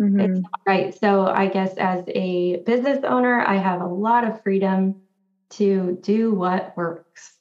Mm-hmm. 0.00 0.20
It's 0.20 0.40
not 0.40 0.60
right. 0.66 0.98
So 0.98 1.26
I 1.26 1.48
guess 1.48 1.74
as 1.76 2.04
a 2.08 2.58
business 2.58 3.04
owner, 3.04 3.40
I 3.40 3.56
have 3.56 3.80
a 3.80 3.86
lot 3.86 4.24
of 4.24 4.42
freedom 4.42 5.00
to 5.50 5.98
do 6.02 6.32
what 6.32 6.76
works. 6.76 7.34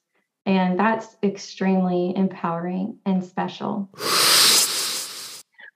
And 0.45 0.79
that's 0.79 1.17
extremely 1.23 2.13
empowering 2.15 2.97
and 3.05 3.23
special. 3.23 3.89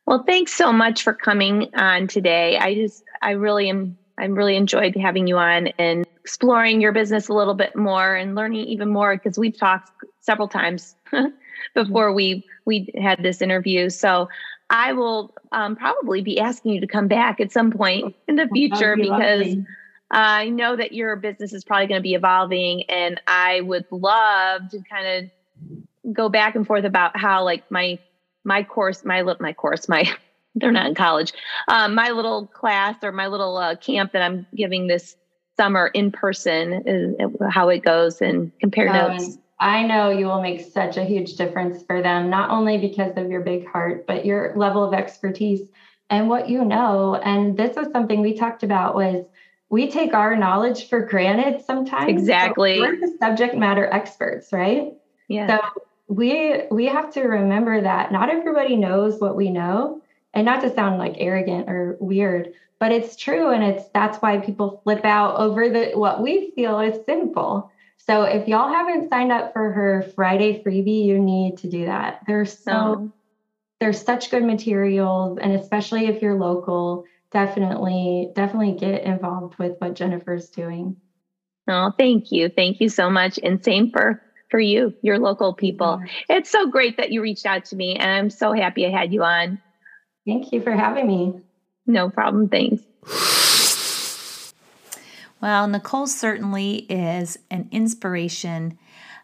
Well, 0.07 0.23
thanks 0.25 0.53
so 0.53 0.71
much 0.71 1.03
for 1.03 1.13
coming 1.13 1.69
on 1.75 2.07
today. 2.07 2.57
I 2.57 2.73
just, 2.73 3.03
I 3.21 3.31
really 3.31 3.69
am, 3.69 3.97
I 4.17 4.25
really 4.25 4.55
enjoyed 4.55 4.95
having 4.95 5.27
you 5.27 5.37
on 5.37 5.67
and 5.77 6.05
exploring 6.21 6.81
your 6.81 6.93
business 6.93 7.27
a 7.27 7.33
little 7.33 7.53
bit 7.53 7.75
more 7.75 8.15
and 8.15 8.33
learning 8.33 8.65
even 8.67 8.89
more 8.89 9.15
because 9.15 9.37
we've 9.37 9.57
talked 9.57 9.91
several 10.21 10.47
times 10.47 10.95
before 11.73 12.13
we 12.13 12.45
we 12.65 12.91
had 13.01 13.21
this 13.23 13.41
interview. 13.41 13.89
So 13.89 14.29
I 14.69 14.93
will 14.93 15.33
um, 15.51 15.75
probably 15.75 16.21
be 16.21 16.39
asking 16.39 16.73
you 16.73 16.81
to 16.81 16.87
come 16.87 17.07
back 17.07 17.39
at 17.39 17.51
some 17.51 17.71
point 17.71 18.15
in 18.27 18.35
the 18.35 18.47
future 18.47 18.95
be 18.95 19.03
because 19.03 19.47
lovely. 19.47 19.65
I 20.11 20.49
know 20.49 20.75
that 20.75 20.91
your 20.91 21.15
business 21.15 21.53
is 21.53 21.63
probably 21.63 21.87
going 21.87 21.99
to 21.99 22.03
be 22.03 22.15
evolving, 22.15 22.83
and 22.89 23.19
I 23.27 23.61
would 23.61 23.85
love 23.91 24.69
to 24.71 24.81
kind 24.89 25.07
of 25.07 26.13
go 26.13 26.29
back 26.29 26.55
and 26.55 26.65
forth 26.65 26.85
about 26.85 27.17
how 27.17 27.43
like 27.43 27.69
my 27.69 27.99
my 28.43 28.63
course, 28.63 29.05
my 29.05 29.21
little 29.21 29.41
my 29.41 29.53
course, 29.53 29.87
my 29.87 30.05
they're 30.55 30.71
not 30.71 30.87
in 30.87 30.95
college, 30.95 31.33
um, 31.67 31.95
my 31.95 32.11
little 32.11 32.47
class 32.47 32.95
or 33.03 33.11
my 33.11 33.27
little 33.27 33.57
uh, 33.57 33.75
camp 33.75 34.11
that 34.13 34.21
I'm 34.21 34.45
giving 34.55 34.87
this 34.87 35.15
summer 35.57 35.87
in 35.87 36.11
person 36.11 36.83
is 36.85 37.15
how 37.49 37.69
it 37.69 37.83
goes 37.83 38.21
and 38.21 38.51
compare 38.59 38.89
oh, 38.89 39.09
notes. 39.09 39.37
I 39.61 39.83
know 39.83 40.09
you 40.09 40.25
will 40.25 40.41
make 40.41 40.59
such 40.59 40.97
a 40.97 41.03
huge 41.03 41.35
difference 41.35 41.83
for 41.83 42.01
them, 42.01 42.31
not 42.31 42.49
only 42.49 42.79
because 42.79 43.15
of 43.15 43.29
your 43.29 43.41
big 43.41 43.67
heart, 43.67 44.07
but 44.07 44.25
your 44.25 44.53
level 44.55 44.83
of 44.83 44.95
expertise 44.95 45.61
and 46.09 46.27
what 46.27 46.49
you 46.49 46.65
know. 46.65 47.15
And 47.15 47.55
this 47.55 47.75
was 47.75 47.91
something 47.91 48.21
we 48.21 48.33
talked 48.33 48.63
about 48.63 48.95
was 48.95 49.23
we 49.69 49.89
take 49.89 50.15
our 50.15 50.35
knowledge 50.35 50.89
for 50.89 51.05
granted 51.05 51.63
sometimes. 51.63 52.09
Exactly. 52.09 52.79
we're 52.79 52.99
the 52.99 53.15
subject 53.19 53.55
matter 53.55 53.85
experts, 53.85 54.51
right? 54.51 54.93
Yeah. 55.27 55.45
So 55.47 55.81
we 56.07 56.63
we 56.71 56.87
have 56.87 57.13
to 57.13 57.21
remember 57.21 57.81
that 57.81 58.11
not 58.11 58.31
everybody 58.31 58.75
knows 58.75 59.21
what 59.21 59.35
we 59.35 59.51
know. 59.51 60.01
And 60.33 60.45
not 60.45 60.61
to 60.61 60.73
sound 60.73 60.97
like 60.97 61.15
arrogant 61.17 61.69
or 61.69 61.97
weird, 61.99 62.53
but 62.79 62.91
it's 62.91 63.15
true. 63.15 63.49
And 63.49 63.63
it's 63.63 63.87
that's 63.93 64.17
why 64.19 64.39
people 64.39 64.81
flip 64.83 65.05
out 65.05 65.35
over 65.35 65.69
the 65.69 65.91
what 65.93 66.23
we 66.23 66.51
feel 66.55 66.79
is 66.79 67.05
simple 67.05 67.69
so 68.05 68.23
if 68.23 68.47
y'all 68.47 68.67
haven't 68.67 69.09
signed 69.09 69.31
up 69.31 69.53
for 69.53 69.71
her 69.71 70.11
Friday 70.15 70.63
freebie, 70.63 71.05
you 71.05 71.19
need 71.19 71.57
to 71.57 71.69
do 71.69 71.85
that. 71.85 72.21
There's 72.27 72.57
so 72.57 72.71
oh. 72.71 73.11
there's 73.79 74.01
such 74.01 74.31
good 74.31 74.43
materials, 74.43 75.37
and 75.41 75.53
especially 75.53 76.07
if 76.07 76.21
you're 76.21 76.37
local, 76.37 77.05
definitely 77.31 78.31
definitely 78.35 78.73
get 78.73 79.03
involved 79.03 79.57
with 79.59 79.73
what 79.79 79.93
Jennifer's 79.95 80.49
doing. 80.49 80.95
Oh, 81.67 81.91
thank 81.97 82.31
you, 82.31 82.49
thank 82.49 82.81
you 82.81 82.89
so 82.89 83.09
much, 83.09 83.39
and 83.43 83.63
same 83.63 83.91
for 83.91 84.21
for 84.49 84.59
you, 84.59 84.93
your 85.01 85.17
local 85.17 85.53
people. 85.53 86.01
It's 86.27 86.49
so 86.49 86.67
great 86.67 86.97
that 86.97 87.11
you 87.11 87.21
reached 87.21 87.45
out 87.45 87.65
to 87.65 87.75
me, 87.75 87.95
and 87.95 88.11
I'm 88.11 88.29
so 88.29 88.51
happy 88.51 88.85
I 88.85 88.89
had 88.89 89.13
you 89.13 89.23
on. 89.23 89.59
Thank 90.25 90.51
you 90.51 90.61
for 90.61 90.71
having 90.71 91.07
me. 91.07 91.41
No 91.87 92.09
problem. 92.09 92.49
Thanks. 92.49 92.81
Well, 95.41 95.67
Nichole 95.67 96.07
certainly 96.07 96.85
is 96.87 97.39
an 97.49 97.67
inspiration 97.71 98.77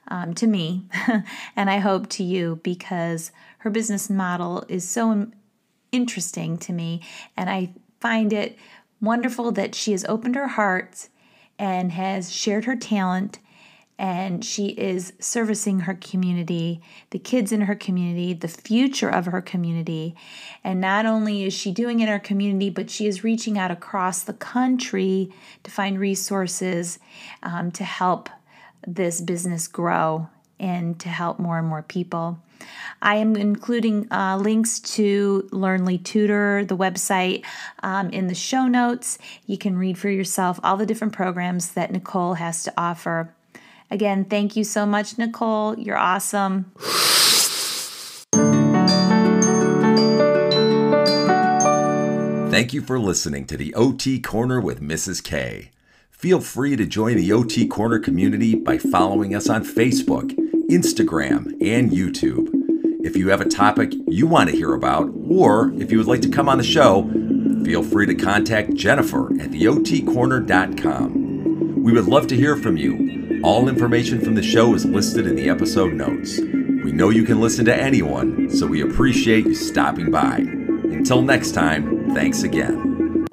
um, 0.07 0.33
to 0.35 0.47
me, 0.47 0.85
and 1.55 1.69
I 1.69 1.77
hope 1.77 2.09
to 2.11 2.23
you 2.23 2.59
because 2.63 3.31
her 3.59 3.69
business 3.69 4.09
model 4.09 4.65
is 4.67 4.87
so 4.87 5.27
interesting 5.91 6.57
to 6.59 6.73
me, 6.73 7.01
and 7.35 7.49
I 7.49 7.73
find 7.99 8.33
it 8.33 8.57
wonderful 8.99 9.51
that 9.51 9.75
she 9.75 9.91
has 9.91 10.05
opened 10.05 10.35
her 10.35 10.47
heart 10.47 11.07
and 11.59 11.91
has 11.91 12.33
shared 12.33 12.65
her 12.65 12.75
talent 12.75 13.37
and 13.99 14.45
she 14.45 14.67
is 14.67 15.13
servicing 15.19 15.81
her 15.81 15.95
community, 15.95 16.81
the 17.09 17.19
kids 17.19 17.51
in 17.51 17.61
her 17.61 17.75
community, 17.75 18.33
the 18.33 18.47
future 18.47 19.09
of 19.09 19.25
her 19.25 19.41
community. 19.41 20.15
And 20.63 20.79
not 20.79 21.05
only 21.05 21.43
is 21.43 21.53
she 21.53 21.71
doing 21.71 21.99
it 21.99 22.03
in 22.03 22.09
her 22.09 22.19
community, 22.19 22.69
but 22.69 22.89
she 22.91 23.07
is 23.07 23.23
reaching 23.23 23.57
out 23.57 23.71
across 23.71 24.21
the 24.21 24.33
country 24.33 25.31
to 25.63 25.71
find 25.71 25.99
resources 25.99 26.99
um, 27.41 27.71
to 27.71 27.83
help 27.83 28.29
this 28.85 29.19
business 29.19 29.67
grow 29.67 30.29
and 30.59 30.99
to 30.99 31.09
help 31.09 31.39
more 31.39 31.57
and 31.57 31.67
more 31.67 31.83
people. 31.83 32.39
I 33.01 33.17
am 33.17 33.35
including 33.35 34.11
uh, 34.11 34.37
links 34.37 34.79
to 34.79 35.47
Learnlee 35.51 36.03
Tutor, 36.03 36.65
the 36.65 36.77
website, 36.77 37.43
um, 37.83 38.09
in 38.09 38.27
the 38.27 38.35
show 38.35 38.67
notes. 38.67 39.19
You 39.45 39.57
can 39.57 39.77
read 39.77 39.97
for 39.97 40.09
yourself 40.09 40.59
all 40.63 40.77
the 40.77 40.85
different 40.85 41.13
programs 41.13 41.71
that 41.71 41.91
Nichole 41.91 42.37
has 42.37 42.63
to 42.63 42.73
offer. 42.75 43.33
Again, 43.89 44.25
thank 44.25 44.55
you 44.55 44.63
so 44.63 44.85
much, 44.85 45.15
Nichole. 45.15 45.83
You're 45.83 45.97
awesome. 45.97 46.71
Thank 52.49 52.73
you 52.73 52.81
for 52.81 52.97
listening 52.99 53.45
to 53.47 53.57
the 53.57 53.73
OT 53.75 54.19
Corner 54.19 54.59
with 54.59 54.81
Mrs. 54.81 55.23
K. 55.23 55.71
Feel 56.09 56.41
free 56.41 56.75
to 56.75 56.85
join 56.87 57.15
the 57.15 57.31
OT 57.31 57.67
Corner 57.67 57.99
community 57.99 58.55
by 58.55 58.79
following 58.79 59.35
us 59.35 59.47
on 59.47 59.63
Facebook, 59.63 60.31
Instagram, 60.69 61.53
and 61.61 61.91
YouTube. 61.91 62.49
If 63.05 63.15
you 63.15 63.29
have 63.29 63.41
a 63.41 63.45
topic 63.45 63.93
you 64.07 64.25
want 64.25 64.49
to 64.49 64.55
hear 64.55 64.73
about, 64.73 65.13
or 65.29 65.71
if 65.73 65.91
you 65.91 65.99
would 65.99 66.07
like 66.07 66.21
to 66.23 66.29
come 66.29 66.49
on 66.49 66.57
the 66.57 66.63
show, 66.63 67.03
feel 67.63 67.83
free 67.83 68.07
to 68.07 68.15
contact 68.15 68.73
Jennifer 68.73 69.27
at 69.39 69.51
theotcorner.com. 69.51 71.26
We 71.87 71.93
would 71.93 72.07
love 72.07 72.27
to 72.27 72.35
hear 72.35 72.57
from 72.57 72.75
you 72.75 73.39
all 73.45 73.69
information 73.69 74.19
from 74.19 74.35
the 74.35 74.43
show 74.43 74.75
is 74.75 74.83
listed 74.83 75.25
in 75.25 75.37
the 75.37 75.47
episode 75.47 75.93
notes. 75.93 76.37
We 76.37 76.91
know 76.91 77.11
you 77.11 77.23
can 77.23 77.39
listen 77.39 77.63
to 77.63 77.73
anyone, 77.73 78.49
so 78.49 78.67
we 78.67 78.81
appreciate 78.81 79.45
you 79.45 79.55
stopping 79.55 80.11
by. 80.11 80.35
Until 80.35 81.21
next 81.21 81.53
time, 81.53 82.13
thanks 82.13 82.43
again. 82.43 83.25